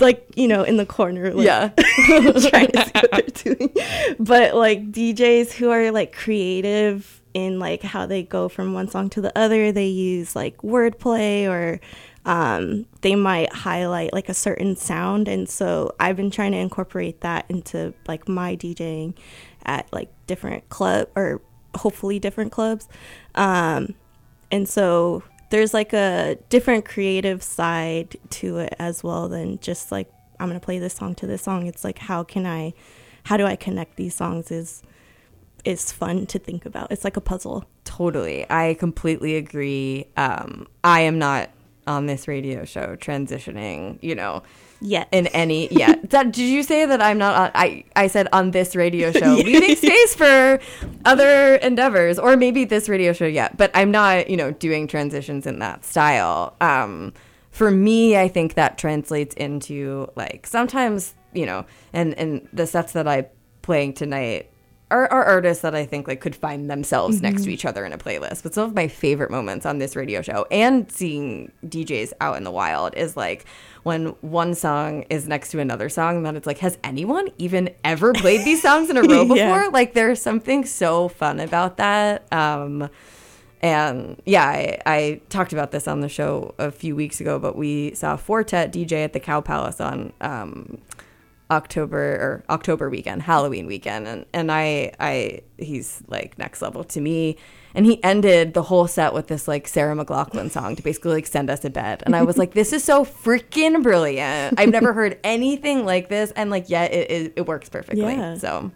[0.00, 1.68] like you know, in the corner, like, yeah
[2.48, 3.74] trying to see what they're doing.
[4.18, 9.10] But like DJs who are like creative in like how they go from one song
[9.10, 11.80] to the other, they use like wordplay or
[12.24, 15.28] um, they might highlight like a certain sound.
[15.28, 19.14] And so I've been trying to incorporate that into like my DJing
[19.64, 21.40] at like different club or
[21.76, 22.88] hopefully different clubs.
[23.34, 23.94] Um,
[24.50, 30.10] and so there's like a different creative side to it as well than just like
[30.38, 31.66] I'm gonna play this song to this song.
[31.66, 32.74] It's like how can I,
[33.24, 34.50] how do I connect these songs?
[34.50, 34.82] Is
[35.64, 36.92] is fun to think about.
[36.92, 37.64] It's like a puzzle.
[37.84, 38.46] Totally.
[38.48, 40.06] I completely agree.
[40.16, 41.50] Um, I am not
[41.86, 44.42] on this radio show transitioning, you know,
[44.80, 45.08] Yet.
[45.12, 45.94] in any yeah.
[46.10, 49.34] That, did you say that I'm not on I I said on this radio show
[49.34, 50.60] leaving space for
[51.04, 55.46] other endeavors or maybe this radio show yet, but I'm not, you know, doing transitions
[55.46, 56.54] in that style.
[56.60, 57.12] Um
[57.50, 62.92] for me, I think that translates into like sometimes, you know, and and the sets
[62.92, 63.28] that I
[63.62, 64.50] playing tonight
[64.90, 67.92] are, are artists that I think like could find themselves next to each other in
[67.92, 68.42] a playlist.
[68.42, 72.44] But some of my favorite moments on this radio show and seeing DJs out in
[72.44, 73.46] the wild is like
[73.82, 77.70] when one song is next to another song, and then it's like, has anyone even
[77.84, 79.36] ever played these songs in a row before?
[79.36, 79.70] Yeah.
[79.72, 82.32] Like there's something so fun about that.
[82.32, 82.88] Um
[83.62, 87.56] and yeah, I, I talked about this on the show a few weeks ago, but
[87.56, 90.78] we saw Four Tet DJ at the Cow Palace on um,
[91.50, 97.00] October or October weekend, Halloween weekend, and and I I he's like next level to
[97.00, 97.36] me.
[97.74, 101.26] And he ended the whole set with this like Sarah McLachlan song to basically like
[101.26, 102.02] send us to bed.
[102.06, 104.58] And I was like, this is so freaking brilliant.
[104.58, 108.14] I've never heard anything like this, and like yet it it, it works perfectly.
[108.14, 108.36] Yeah.
[108.36, 108.72] So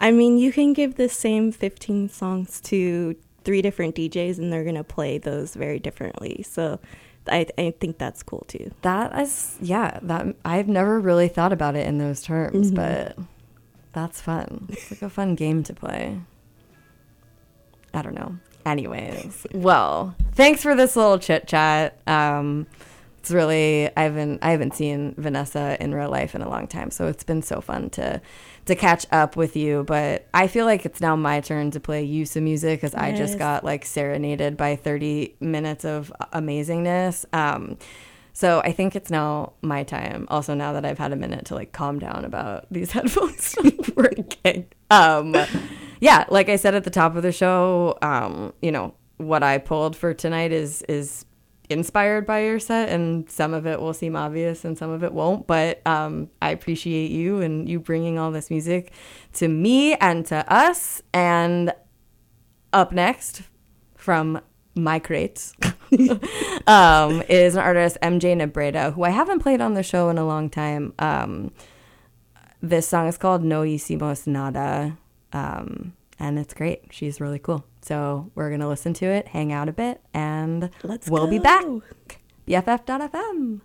[0.00, 3.14] I mean, you can give the same 15 songs to
[3.44, 6.44] three different DJs and they're to play those very differently.
[6.48, 6.80] So
[7.28, 8.72] I, I think that's cool too.
[8.82, 13.16] That is, yeah, that I've never really thought about it in those terms, but
[13.92, 14.66] that's fun.
[14.70, 16.20] It's like a fun game to play.
[17.94, 18.36] I don't know.
[18.64, 21.98] Anyways, well, thanks for this little chit chat.
[22.06, 22.66] Um,
[23.22, 26.90] it's really I haven't I haven't seen Vanessa in real life in a long time,
[26.90, 28.20] so it's been so fun to
[28.64, 29.84] to catch up with you.
[29.84, 33.12] But I feel like it's now my turn to play you some music because I
[33.12, 37.24] just got like serenaded by 30 minutes of amazingness.
[37.32, 37.78] Um,
[38.32, 40.26] so I think it's now my time.
[40.28, 43.96] Also, now that I've had a minute to like calm down about these headphones not
[43.96, 44.66] working.
[44.90, 45.36] Um,
[46.00, 49.58] yeah, like I said at the top of the show, um, you know what I
[49.58, 51.24] pulled for tonight is is
[51.70, 55.12] inspired by your set, and some of it will seem obvious and some of it
[55.12, 55.46] won't.
[55.46, 58.92] But um, I appreciate you and you bringing all this music
[59.34, 61.02] to me and to us.
[61.12, 61.72] And
[62.72, 63.42] up next
[63.94, 64.40] from
[64.74, 65.54] my crates
[66.66, 70.24] um, is an artist MJ Nebreda, who I haven't played on the show in a
[70.24, 70.94] long time.
[70.98, 71.52] Um,
[72.62, 74.96] this song is called No Hicimos Nada,
[75.32, 76.84] um, and it's great.
[76.90, 77.64] She's really cool.
[77.82, 81.42] So we're gonna listen to it, hang out a bit, and Let's we'll be go.
[81.42, 82.20] back.
[82.46, 83.60] BFF.fm.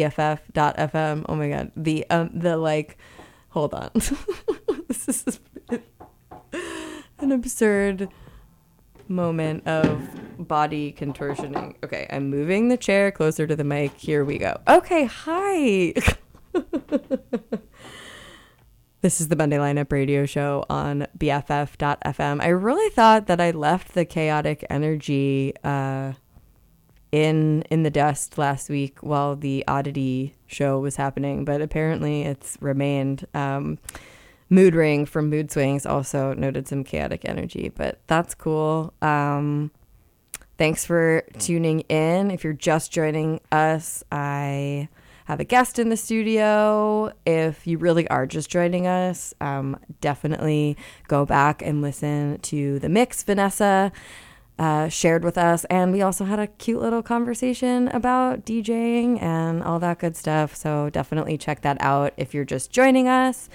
[0.00, 1.24] BFF.fm.
[1.28, 2.96] Oh my god, the um the like,
[3.50, 3.90] hold on,
[4.88, 5.40] this is
[7.18, 8.08] an absurd
[9.08, 10.08] moment of
[10.38, 11.74] body contortioning.
[11.84, 13.92] Okay, I'm moving the chair closer to the mic.
[13.96, 14.58] Here we go.
[14.68, 15.94] Okay, hi.
[19.02, 22.42] This is the Monday Lineup Radio Show on BFF.fm.
[22.42, 26.12] I really thought that I left the chaotic energy uh,
[27.12, 32.56] in in the dust last week while the Oddity show was happening, but apparently it's
[32.60, 33.26] remained.
[33.34, 33.78] Um,
[34.52, 38.92] Mood Ring from Mood Swings also noted some chaotic energy, but that's cool.
[39.00, 39.70] Um,
[40.58, 42.32] thanks for tuning in.
[42.32, 44.88] If you're just joining us, I
[45.26, 47.12] have a guest in the studio.
[47.24, 50.76] If you really are just joining us, um, definitely
[51.06, 53.92] go back and listen to the mix Vanessa
[54.60, 55.64] uh, shared with us.
[55.64, 60.54] And we also had a cute little conversation about DJing and all that good stuff.
[60.54, 63.48] So definitely check that out if you're just joining us.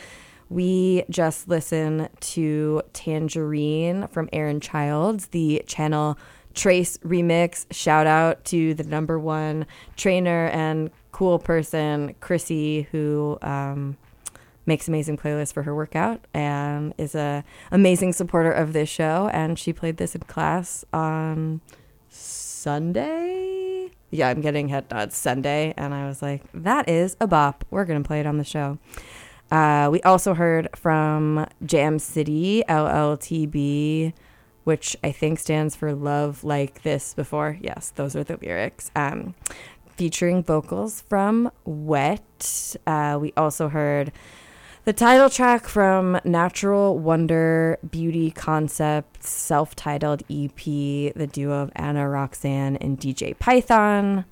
[0.49, 6.17] We just listened to Tangerine from Aaron Childs, the Channel
[6.55, 7.67] Tres remix.
[7.71, 13.95] Shout out to the number one trainer and cool person, Chrissy, who um,
[14.65, 19.29] makes amazing playlists for her workout and is a amazing supporter of this show.
[19.33, 21.61] And she played this in class on
[22.09, 23.91] Sunday.
[24.11, 27.65] Yeah, I'm getting head nods Sunday, and I was like, "That is a bop.
[27.69, 28.77] We're gonna play it on the show."
[29.51, 34.13] Uh, we also heard from Jam City LLTB,
[34.63, 37.57] which I think stands for Love Like This Before.
[37.61, 38.89] Yes, those are the lyrics.
[38.95, 39.35] Um,
[39.95, 42.75] featuring vocals from Wet.
[42.85, 44.11] Uh, we also heard
[44.85, 52.07] the title track from Natural Wonder Beauty Concepts self titled EP, the duo of Ana
[52.07, 54.25] Roxanne and DJ Python.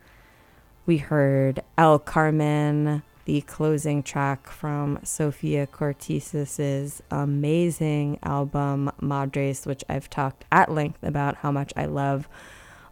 [0.85, 10.07] We heard El Carmen, the closing track from Sofia Kourtesis's amazing album Madres, which I've
[10.07, 12.30] talked at length about how much I love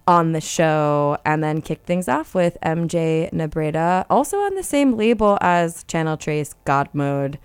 [0.07, 4.97] on the show, and then kick things off with MJ Nebreda, also on the same
[4.97, 7.39] label as Channel Tres God Mode.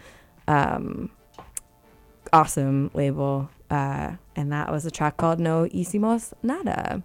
[0.48, 1.10] Um,
[2.32, 3.50] awesome label.
[3.70, 7.02] Uh, and that was a track called No Hicimos Nada.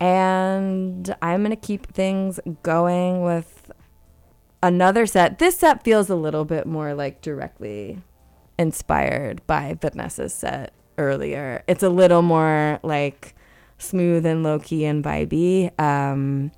[0.00, 3.70] And I'm going to keep things going with
[4.62, 5.38] another set.
[5.38, 7.98] This set feels a little bit more like directly
[8.58, 11.62] inspired by Vanessa's set earlier.
[11.66, 13.34] It's a little more like
[13.80, 15.78] smooth and low key and vibey.
[15.80, 16.52] Um,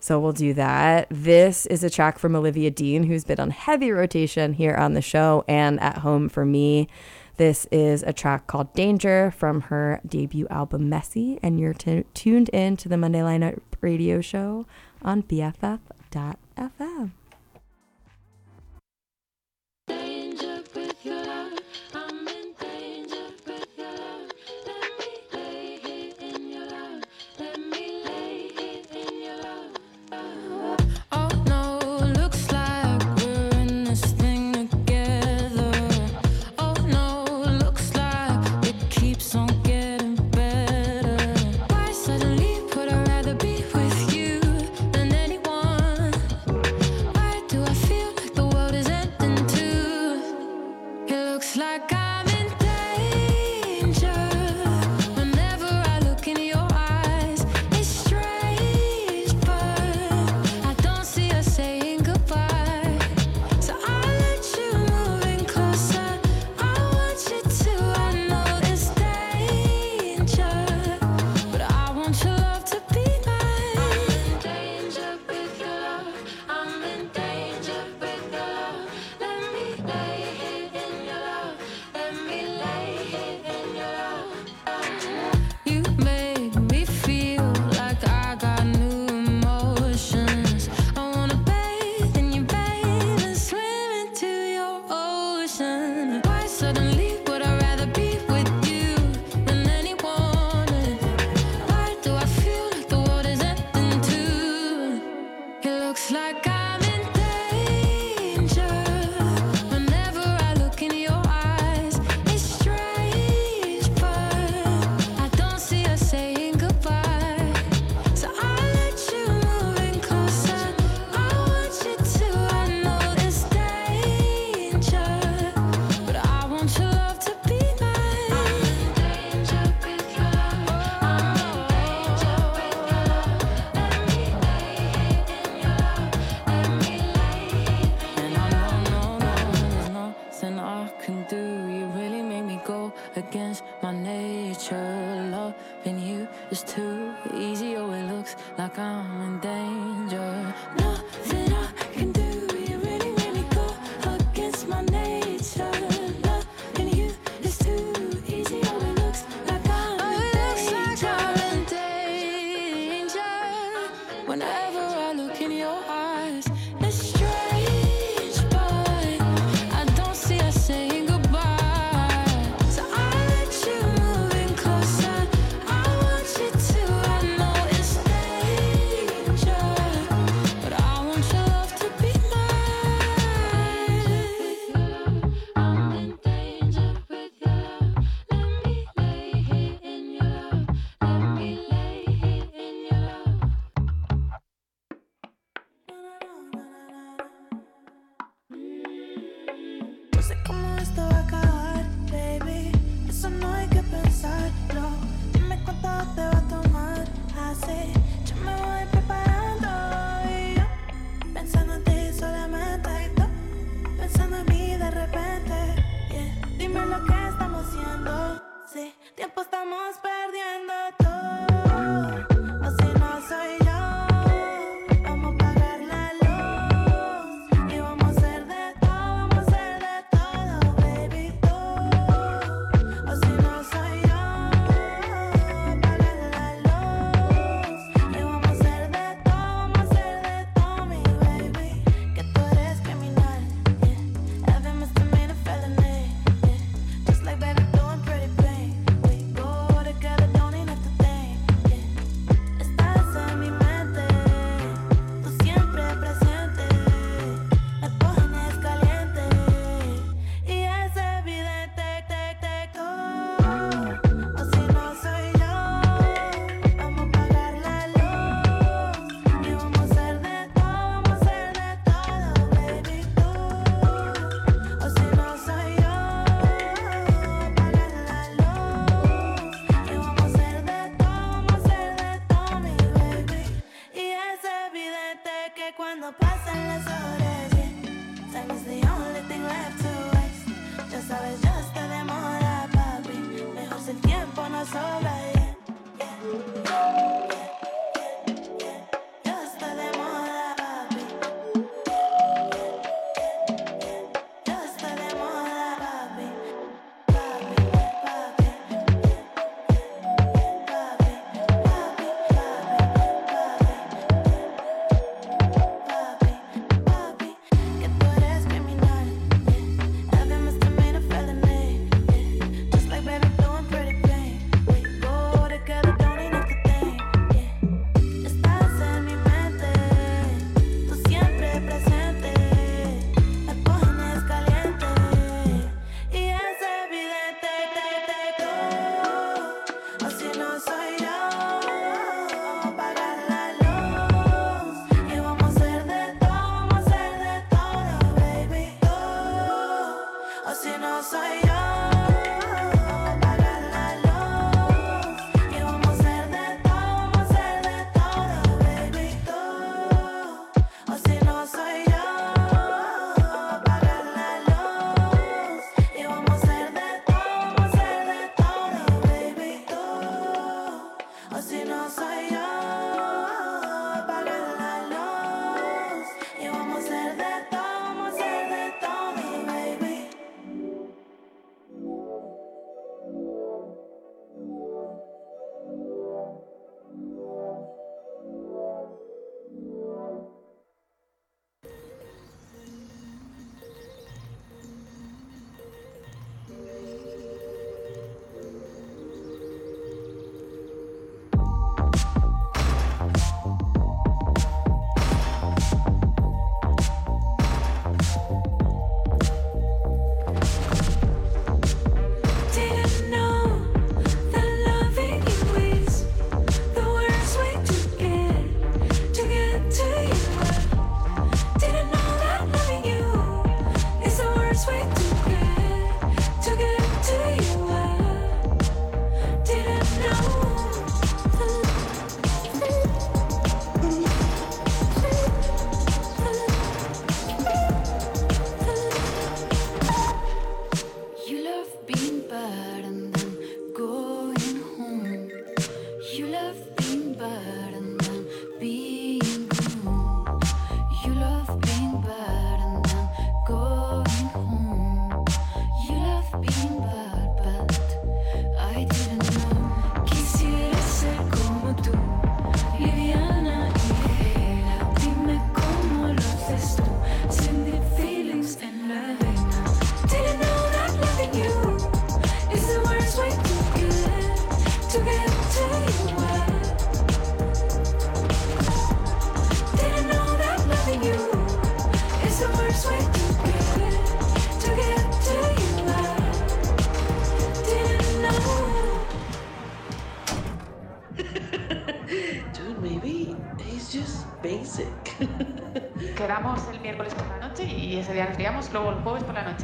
[0.00, 1.08] so we'll do that.
[1.10, 5.02] This is a track from Olivia Dean, who's been on heavy rotation here on the
[5.02, 6.88] show and at home for me.
[7.36, 12.48] This is a track called Danger from her debut album Messy, and you're t- tuned
[12.50, 14.66] in to the Monday Lineup radio show
[15.02, 17.10] on BFF.fm.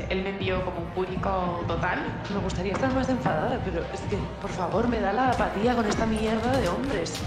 [0.08, 1.98] Él me envió como un público total.
[2.32, 5.86] Me gustaría estar más enfadada, pero es que, por favor, me da la apatía con
[5.86, 7.20] esta mierda de hombres.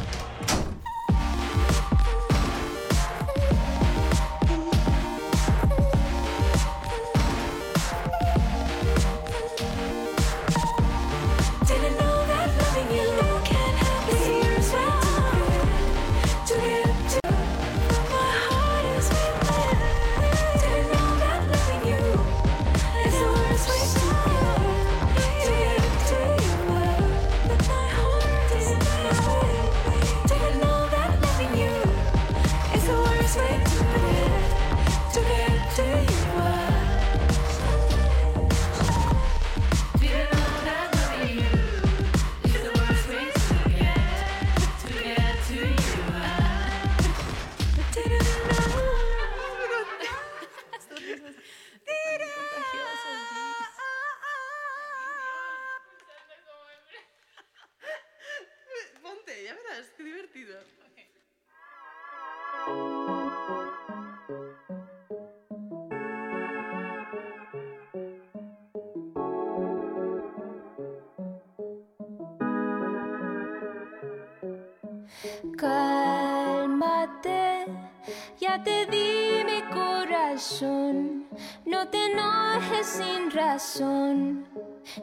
[81.92, 84.46] Te enojes sin razón,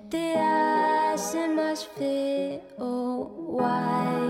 [0.08, 3.30] te hace más feo.
[3.58, 4.25] Why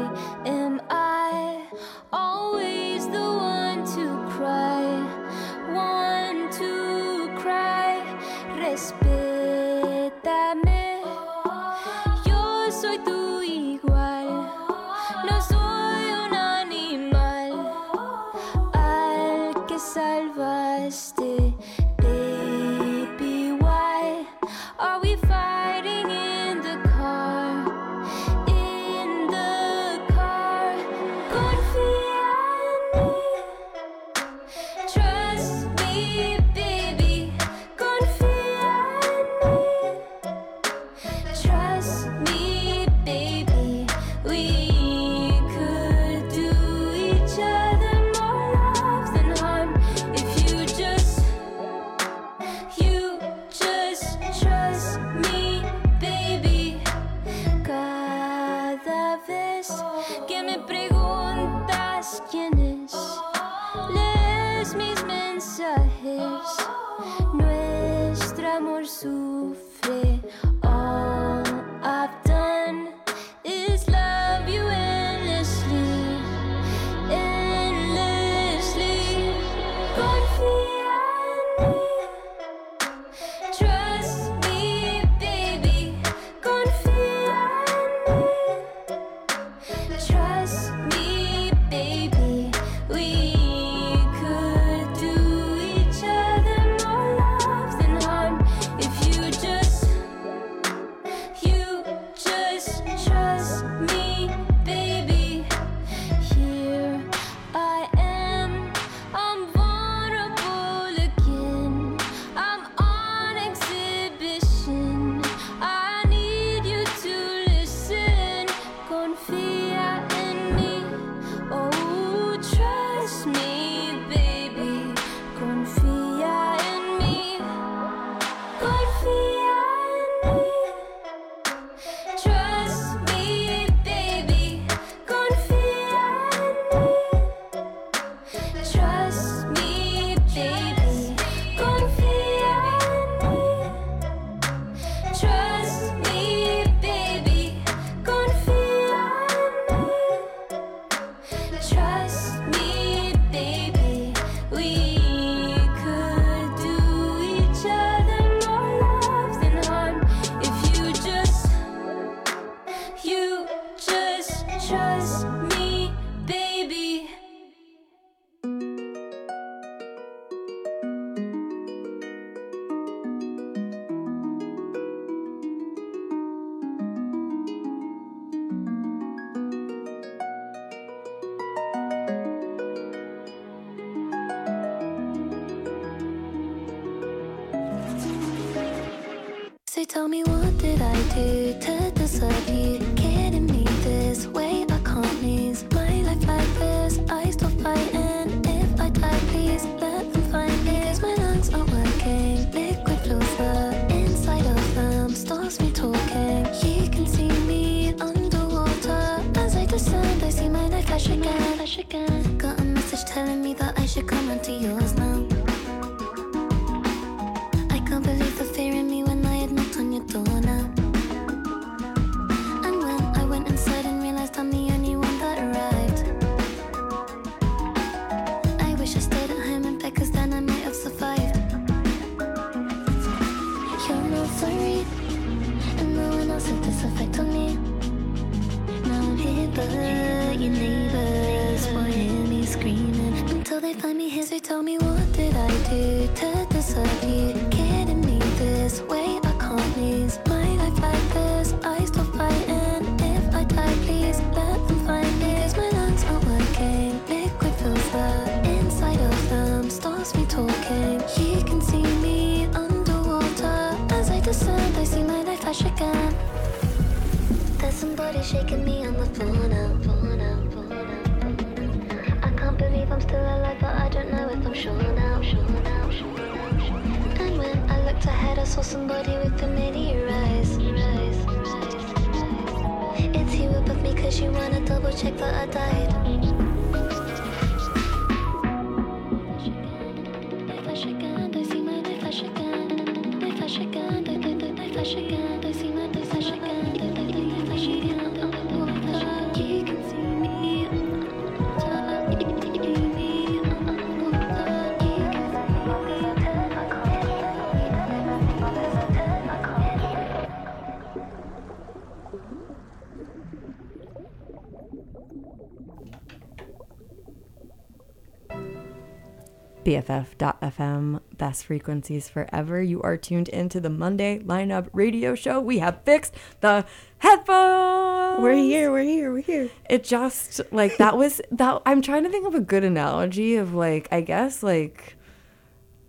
[319.66, 322.62] BFF.FM, best frequencies forever.
[322.62, 325.40] You are tuned into the Monday lineup radio show.
[325.40, 326.64] We have fixed the
[326.98, 328.22] headphones.
[328.22, 329.50] We're here, we're here, we're here.
[329.68, 331.62] It just like that was that.
[331.66, 334.94] I'm trying to think of a good analogy of like, I guess like,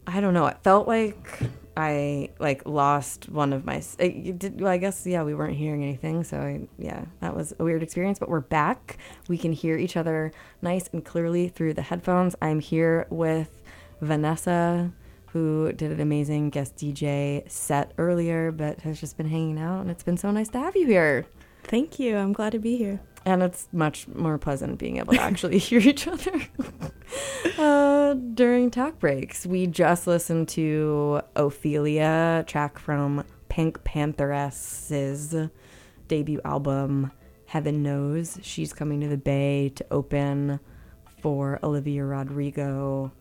[0.08, 0.48] I don't know.
[0.48, 1.40] It felt like
[1.78, 3.84] I like lost one of my.
[4.00, 7.54] It, did, well, I guess yeah, we weren't hearing anything, so I, yeah, that was
[7.60, 8.18] a weird experience.
[8.18, 8.98] But we're back.
[9.28, 10.32] We can hear each other
[10.64, 12.36] nice and clearly through the headphones.
[12.42, 13.57] I'm here with
[14.02, 14.92] Vanessa,
[15.28, 19.92] who did an amazing guest DJ set earlier, but has just been hanging out, and
[19.92, 21.26] it's been so nice to have you here.
[21.64, 22.16] Thank you.
[22.16, 23.02] I'm glad to be here.
[23.26, 26.32] And it's much more pleasant being able to actually hear each other
[27.58, 29.46] uh, during talk breaks.
[29.46, 35.50] We just listened to Ophelia, track from PinkPantheress's
[36.08, 37.12] debut album,
[37.48, 38.40] Heaven Knows.
[38.42, 40.62] She's coming to the Bay to open
[41.22, 43.12] for Olivia Rodrigo.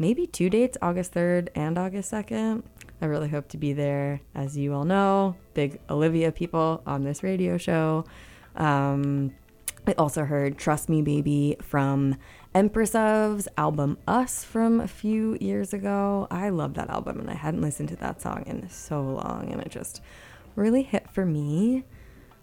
[0.00, 2.62] Maybe two dates, August 3rd and August 2nd.
[3.02, 4.20] I really hope to be there.
[4.32, 8.04] As you all know, big Olivia people on this radio show.
[8.54, 9.34] Um,
[9.88, 12.16] I also heard Trust Me Baby from
[12.54, 16.28] Empress of's album Us from a few years ago.
[16.30, 19.60] I love that album and I hadn't listened to that song in so long and
[19.60, 20.00] it just
[20.54, 21.82] really hit for me.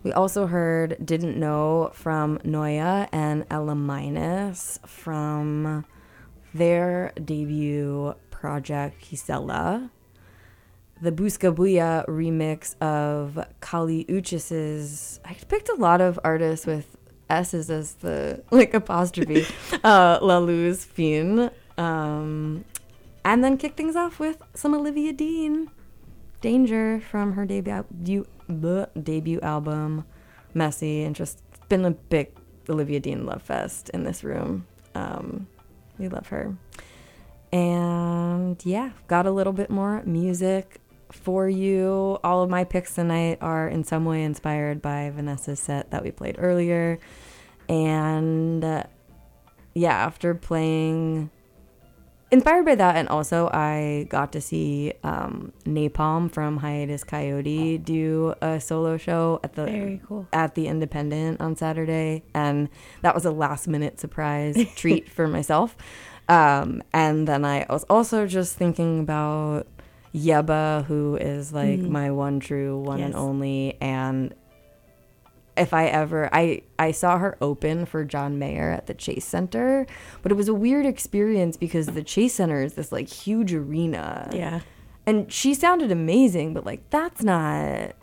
[0.03, 5.86] We also heard Didn't Know from Noya and Ela Minus from
[6.56, 9.91] their debut project Gisela
[11.02, 15.19] the Buscabulla remix of Kali Uchis's.
[15.26, 16.98] I picked a lot of artists with
[17.30, 19.45] S's as the like apostrophe.
[19.84, 21.52] uh, La Luz Fiend.
[21.77, 22.64] Um,
[23.23, 25.69] and then kick things off with some Olivia Dean.
[26.41, 30.06] Danger from her debut debut, debut album,
[30.53, 32.32] Messy, and just been a big
[32.69, 34.68] Olivia Dean love fest in this room.
[34.94, 35.48] Um,
[35.97, 36.55] we love her.
[37.51, 40.81] And yeah, got a little bit more music
[41.11, 42.19] for you.
[42.23, 46.11] All of my picks tonight are in some way inspired by Vanessa's set that we
[46.11, 46.99] played earlier.
[47.69, 48.84] And uh,
[49.73, 51.31] yeah, after playing,
[52.36, 57.84] inspired by that, and also I got to see um, Nai Palm from Hiatus Kaiyote
[57.84, 60.28] do a solo show at the Very cool.
[60.34, 62.70] at the Independent on Saturday, and
[63.02, 65.76] that was a last minute surprise treat for myself.
[66.28, 69.68] Um, and then I was also just thinking about
[70.14, 71.90] Yebba, who is like Mhm.
[71.90, 74.34] my one true, one and only, and
[75.57, 79.88] if I ever I I saw her open for John Mayer at the Chase Center,
[80.22, 84.30] but it was a weird experience because the Chase Center is this like huge arena.
[84.34, 84.61] Yeah.
[85.06, 87.95] And she sounded amazing, but like that's not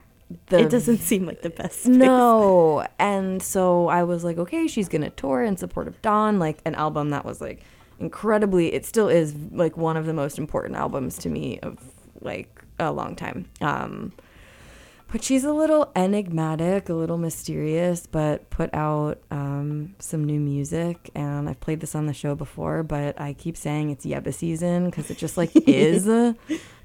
[0.47, 1.81] the it doesn't seem like the best.
[1.81, 1.97] space.
[1.97, 2.87] no.
[2.99, 6.59] And so I was like, okay, she's going to tour in support of Dawn, like
[6.65, 7.63] an album that was like
[7.99, 11.79] incredibly, it still is like one of the most important albums to me of
[12.21, 13.47] like a long time.
[13.61, 14.13] Um,
[15.13, 21.11] but she's a little enigmatic, a little mysterious, but put out um, some new music.
[21.15, 24.87] And I've played this on the show before, but I keep saying it's Yebba season
[24.87, 26.07] because it just like is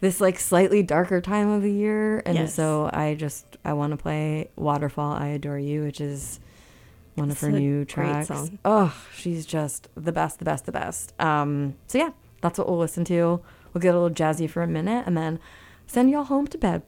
[0.02, 2.22] this like slightly darker time of the year.
[2.26, 2.54] And Yes.
[2.54, 6.41] so I just, I want to play Waterfall, I Adore You, which is
[7.16, 8.30] one of It's her new tracks.
[8.66, 11.14] Oh, she's just the best, the best, the best.
[11.22, 12.10] Um, so yeah,
[12.41, 13.41] that's what we'll listen to.
[13.74, 15.40] We'll get a little jazzy for a minute and then
[15.86, 16.84] send y'all home to bed.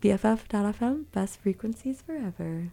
[0.00, 2.70] BFF.FM, best frequencies forever.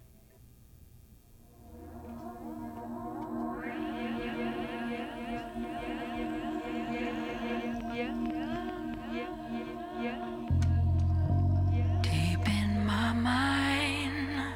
[12.01, 14.53] Deep in my mind,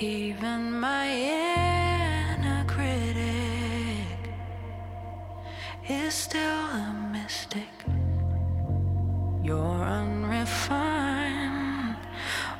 [0.00, 4.06] even my inner critic
[5.88, 7.68] is still a mystic.
[9.44, 11.31] You're unrefined,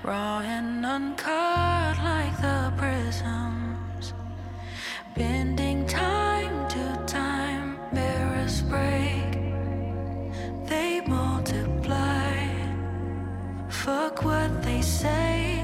[0.03, 4.13] raw and uncut like the prisms,
[5.15, 9.39] bending time to time, mirrors break,
[10.67, 12.49] they multiply.
[13.69, 15.63] Fuck what they say,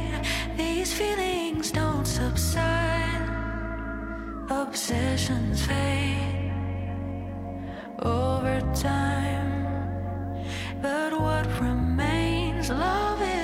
[0.56, 3.28] these feelings don't subside,
[4.50, 6.52] obsessions fade.
[8.00, 9.66] Over time,
[10.80, 13.37] but what remains, love is.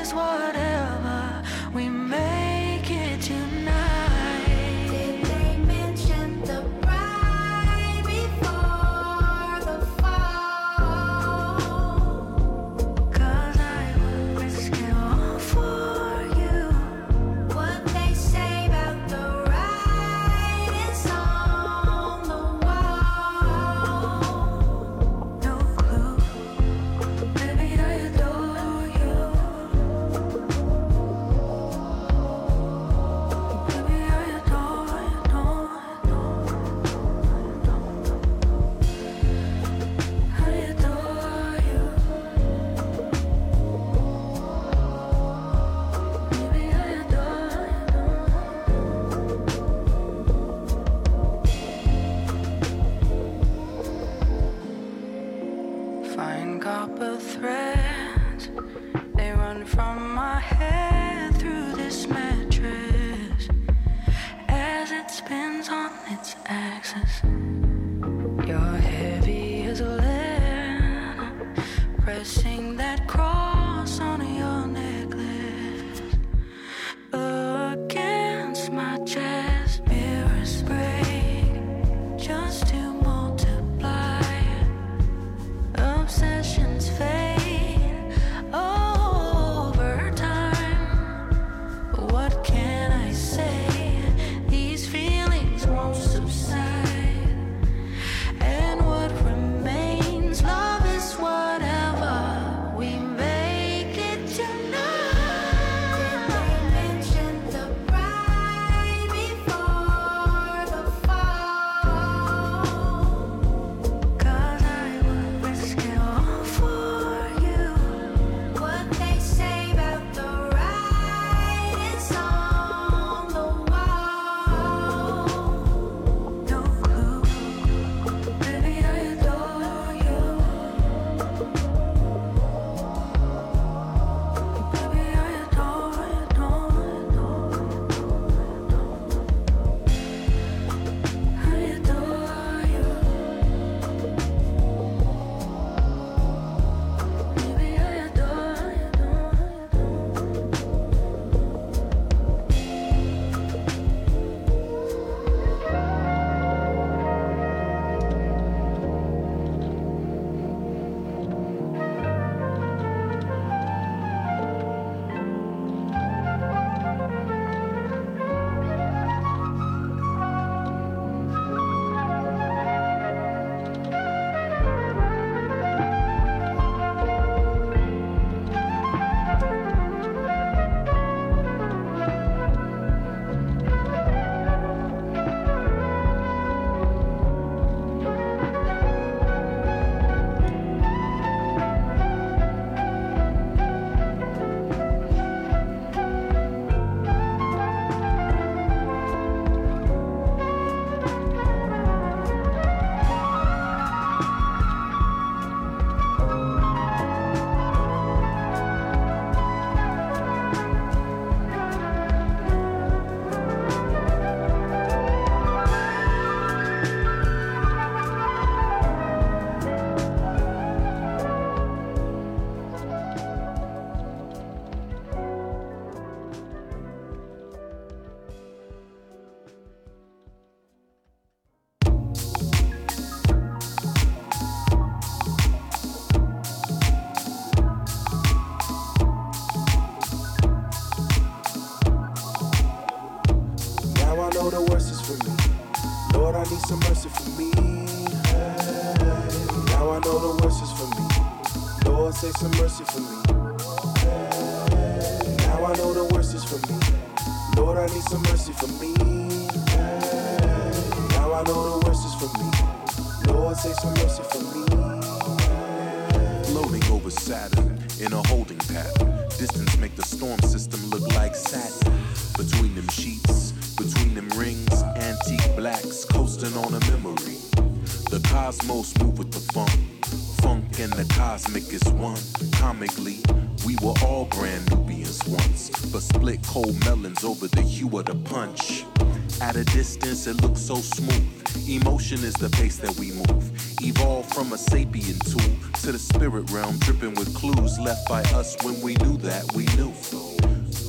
[289.55, 291.69] At a distance, it looks so smooth.
[291.69, 293.53] Emotion is the pace that we move.
[293.81, 298.57] Evolved from a sapient tool to the spirit realm, dripping with clues left by us
[298.65, 299.95] when we knew that we knew.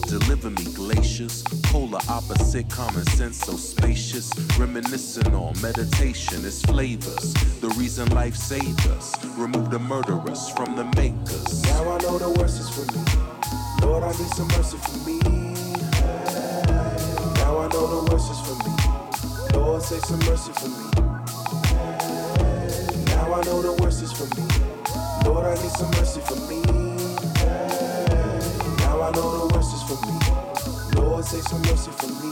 [0.10, 4.32] Deliver me glaciers, polar opposite, common sense so spacious.
[4.58, 7.36] Reminiscing on meditation, its flavors.
[7.62, 9.14] The reason life saved us.
[9.38, 11.64] Remove the murderers from the makers.
[11.66, 13.06] Now I know the worst is for me.
[13.84, 15.35] Lord, I need some mercy for me.
[18.16, 19.60] Now the worst is for me.
[19.60, 20.86] Lord, say some mercy for me.
[23.08, 24.48] Now I know the worst is for me.
[25.26, 26.62] Lord, I need some mercy for me.
[28.80, 30.16] Now I know the worst is for me.
[30.96, 32.32] Lord, say some mercy for me.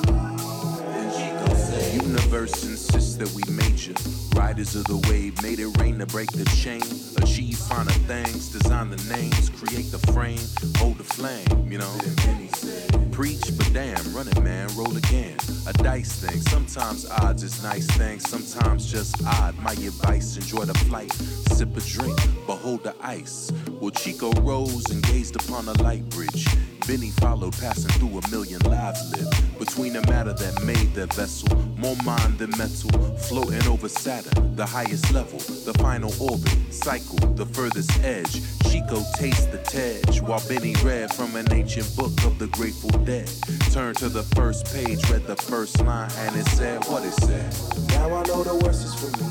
[2.02, 3.94] Universe insists that we major.
[4.40, 6.84] Riders of the wave, made it rain to break the chain.
[7.18, 10.40] Achieve finer things, design the names, create the frame,
[10.78, 12.93] hold the flame, you know.
[13.14, 15.38] Preach, but damn, running man, roll again.
[15.68, 19.56] A dice thing, sometimes odds is nice things, sometimes just odd.
[19.60, 22.18] My advice, enjoy the flight, sip a drink,
[22.48, 23.52] behold the ice.
[23.80, 26.48] Well, Chico rose and gazed upon a light bridge.
[26.88, 29.60] Benny followed, passing through a million lives lived.
[29.60, 34.66] Between the matter that made the vessel, more mind than metal, floating over Saturn, the
[34.66, 38.42] highest level, the final orbit, cycle, the furthest edge.
[38.74, 43.30] Chico tastes the tej, while Benny read from an ancient book of the Grateful Dead.
[43.72, 47.54] Turned to the first page, read the first line, and it said what it said.
[47.90, 49.30] Now I know the worst is for me.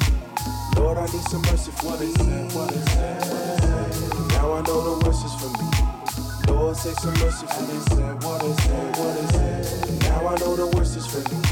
[0.78, 1.90] Lord, I need some mercy for me.
[1.90, 4.30] What it said, what it said.
[4.30, 5.66] Now I know the worst is for me.
[6.46, 7.80] Lord, say some mercy for me.
[7.90, 10.02] Said what it said, what it said.
[10.02, 11.42] Now I know the worst is for me.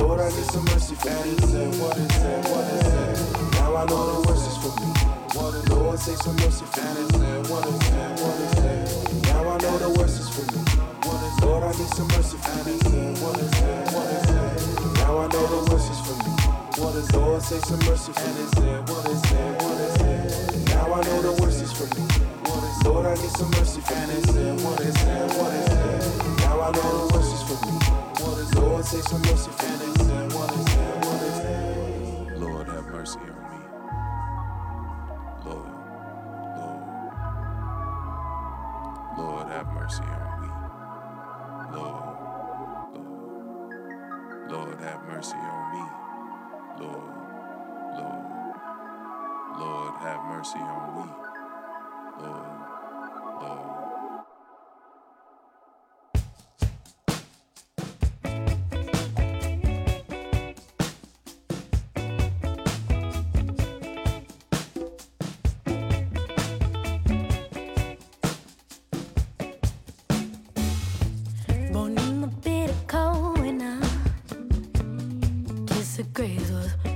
[0.00, 1.38] Lord, I need some mercy for me.
[1.38, 3.52] Said what it said, what it said.
[3.62, 5.11] Now I know the worst is for me.
[5.34, 8.54] Lord, say some mercy what it said, what it.
[9.24, 10.60] Now I know the worst is for me.
[11.42, 14.94] Lord, I need some mercy what it said, what it said.
[14.96, 16.36] Now I know the worst is for me.
[17.14, 19.96] Lord, say some mercy what it said, what it.
[20.68, 22.06] Now I know the worst is for me.
[22.84, 26.38] Lord, I need some mercy what it said, what it said.
[26.40, 27.78] Now I know the worst is for me.
[28.60, 29.72] Lord, say some mercy for me.
[32.38, 33.41] Lord, have mercy on me.
[40.00, 40.48] Mercy on me.
[41.76, 42.16] Lord,
[42.94, 45.84] Lord, Lord, have mercy on me.
[46.80, 47.14] Lord,
[47.98, 48.56] Lord,
[49.58, 51.12] Lord, have mercy on me.
[52.22, 52.61] Lord.
[76.22, 76.91] Disagrees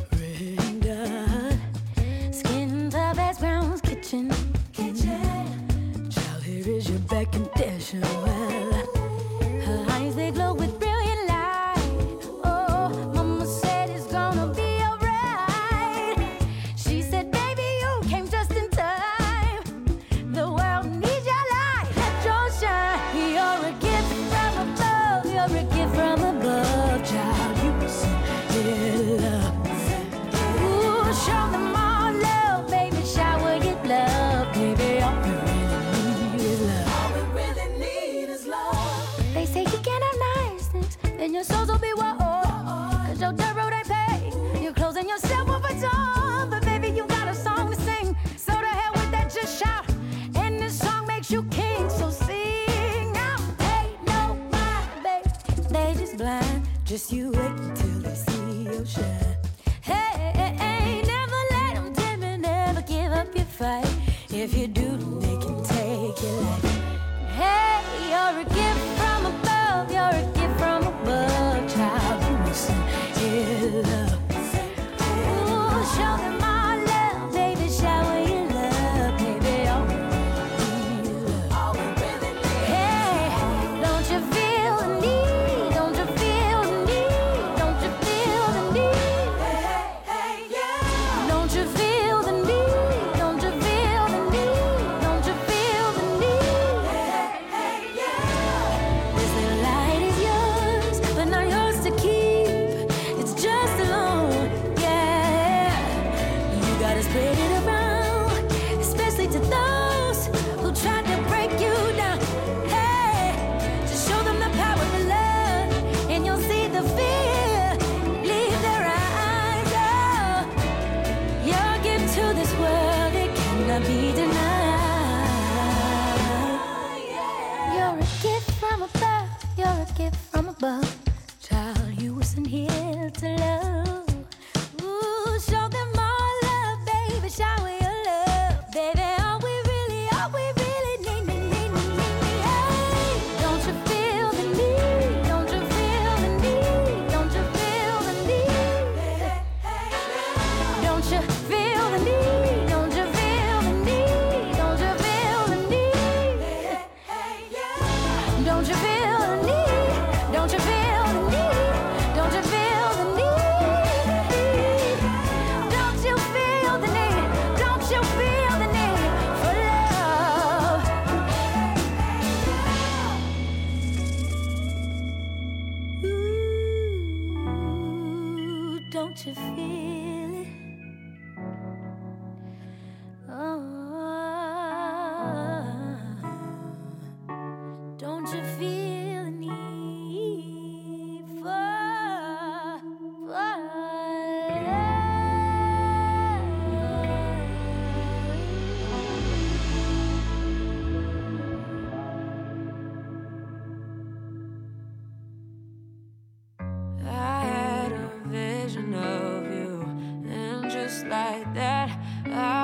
[212.33, 212.56] I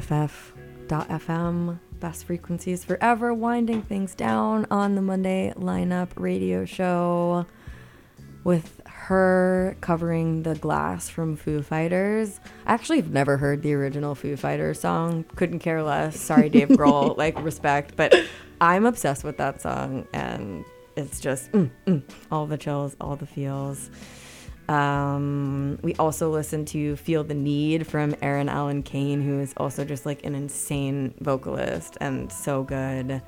[0.00, 7.46] BFF.FM, best frequencies forever, winding things down on the Monday lineup radio show
[8.44, 12.40] with her covering the glass from Foo Fighters.
[12.66, 15.24] I actually have never heard the original Foo Fighters song.
[15.34, 16.20] Couldn't care less.
[16.20, 17.16] Sorry, Dave Grohl.
[17.18, 18.14] like respect, but
[18.60, 20.64] I'm obsessed with that song, and
[20.96, 23.90] it's just mm, mm, all the chills, all the feels.
[24.68, 29.84] Um, we also listened to Feel the Need from Aaron Allen Kane, who is also
[29.84, 33.22] just like an insane vocalist and so good.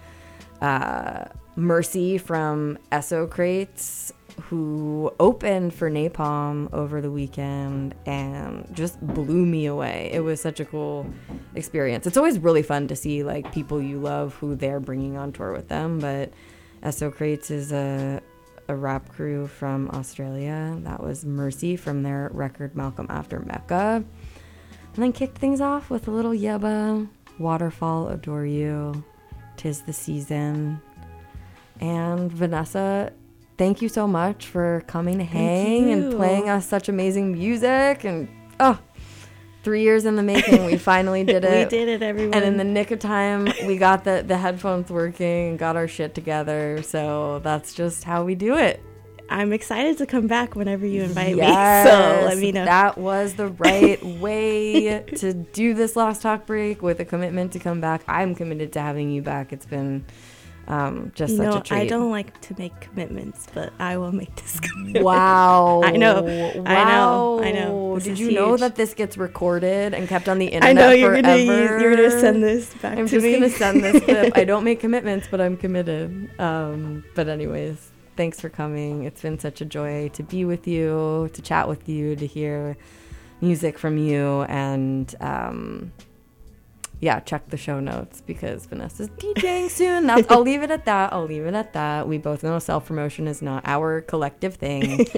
[0.61, 1.25] Uh,
[1.55, 4.13] Mercy from Esocrates,
[4.43, 10.11] who opened for Nai Palm over the weekend and just blew me away.
[10.13, 11.07] It was such a cool
[11.55, 12.07] experience.
[12.07, 15.53] It's always really fun to see like people you love who they're bringing on tour
[15.53, 16.33] with them, but
[16.83, 18.23] Esocrates is a
[18.69, 20.77] a rap crew from Australia.
[20.83, 24.05] That was Mercy from their record Malcolm After Mecca.
[24.95, 27.09] And then kicked things off with a little Yebba,
[27.39, 29.05] Waterfall Adore You,
[29.57, 30.81] Tis the Season.
[31.81, 33.13] And Vanessa,
[33.57, 38.05] thank you so much for coming to hang and playing us such amazing music.
[38.05, 38.29] And
[38.61, 38.79] oh,
[39.63, 41.71] three years in the making, we finally did it.
[41.71, 42.35] We did it, everyone.
[42.35, 46.15] And in the nick of time, we got the, the headphones working, got our shit
[46.15, 46.83] together.
[46.83, 48.83] So that's just how we do it.
[49.31, 51.91] I'm excited to come back whenever you invite Yes, me.
[51.91, 52.65] So let me know.
[52.65, 57.59] That was the right way to do this last talk break with a commitment to
[57.59, 58.03] come back.
[58.09, 59.53] I'm committed to having you back.
[59.53, 60.07] It's been
[60.69, 61.79] um, just such a treat.
[61.79, 65.05] I don't like to make commitments, but I will make this commitment.
[65.05, 65.83] Wow.
[65.83, 66.27] I know.
[66.67, 67.43] I know.
[67.43, 67.95] I know.
[67.95, 70.91] This Did you know that this gets recorded and kept on the internet I know
[70.93, 71.73] you're gonna forever?
[71.73, 74.37] use, you're gonna send this back I'm to just gonna send this clip.
[74.37, 76.31] I don't make commitments, but I'm committed.
[76.39, 79.05] Um, but anyways, thanks for coming.
[79.05, 82.77] It's been such a joy to be with you, to chat with you, to hear
[83.41, 85.93] music from you, and um,
[87.01, 90.07] yeah, check the show notes because Vanessa's DJing soon.
[90.07, 91.13] That's, I'll leave it at that.
[91.13, 92.09] I'll leave it at that.
[92.09, 95.07] We both know self promotion is not our collective thing.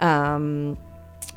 [0.00, 0.78] Um,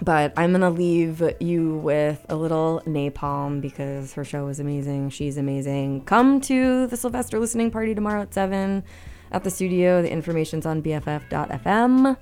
[0.02, 5.10] but I'm gonna leave you with a little Nai Palm because her show is amazing.
[5.10, 6.06] She's amazing.
[6.06, 8.84] Come to the Sylvester listening party tomorrow at seven
[9.32, 10.02] at the studio.
[10.02, 12.18] The information's on BFF.fm.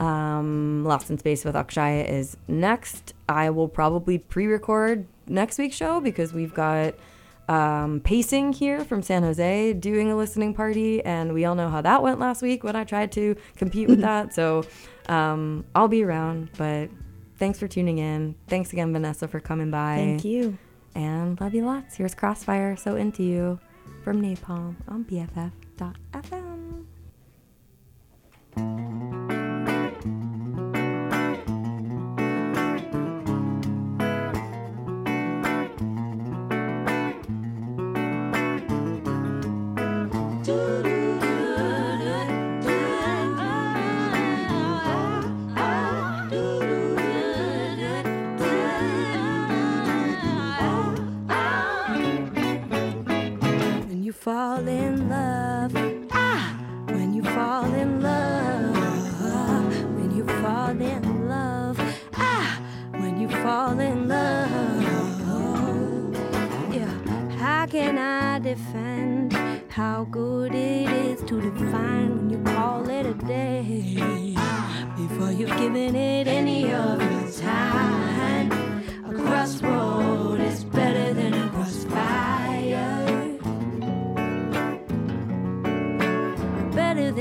[0.00, 3.12] Um, Lost in Space with Akshaya is next.
[3.28, 6.94] I will probably pre-record next week's show because we've got
[7.48, 11.80] um, Pacing here from San Jose doing a listening party, and we all know how
[11.80, 14.34] that went last week when I tried to compete with that.
[14.34, 14.64] So
[15.08, 16.88] um, I'll be around, but
[17.36, 18.34] thanks for tuning in.
[18.48, 19.96] Thanks again, Vanessa, for coming by.
[19.96, 20.56] Thank you.
[20.94, 21.96] And love you lots.
[21.96, 23.58] Here's Crossfire, So Into You
[24.04, 26.51] from Nai Palm on BFF.fm.
[54.22, 55.72] fall in love,
[56.12, 58.76] ah, when you fall in love,
[59.96, 61.76] when you fall in love,
[62.14, 62.62] ah,
[62.92, 64.84] when you fall in love,
[66.72, 67.36] yeah.
[67.36, 69.32] How can I defend
[69.68, 74.36] how good it is to define when you call it a day
[74.96, 78.52] before you've given it any of your time?
[79.04, 80.62] A crossroad is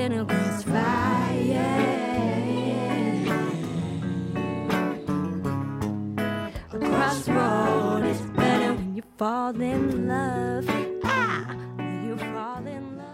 [0.02, 1.92] than a crossfire.
[6.74, 10.91] A crossroad is better when you fall in love.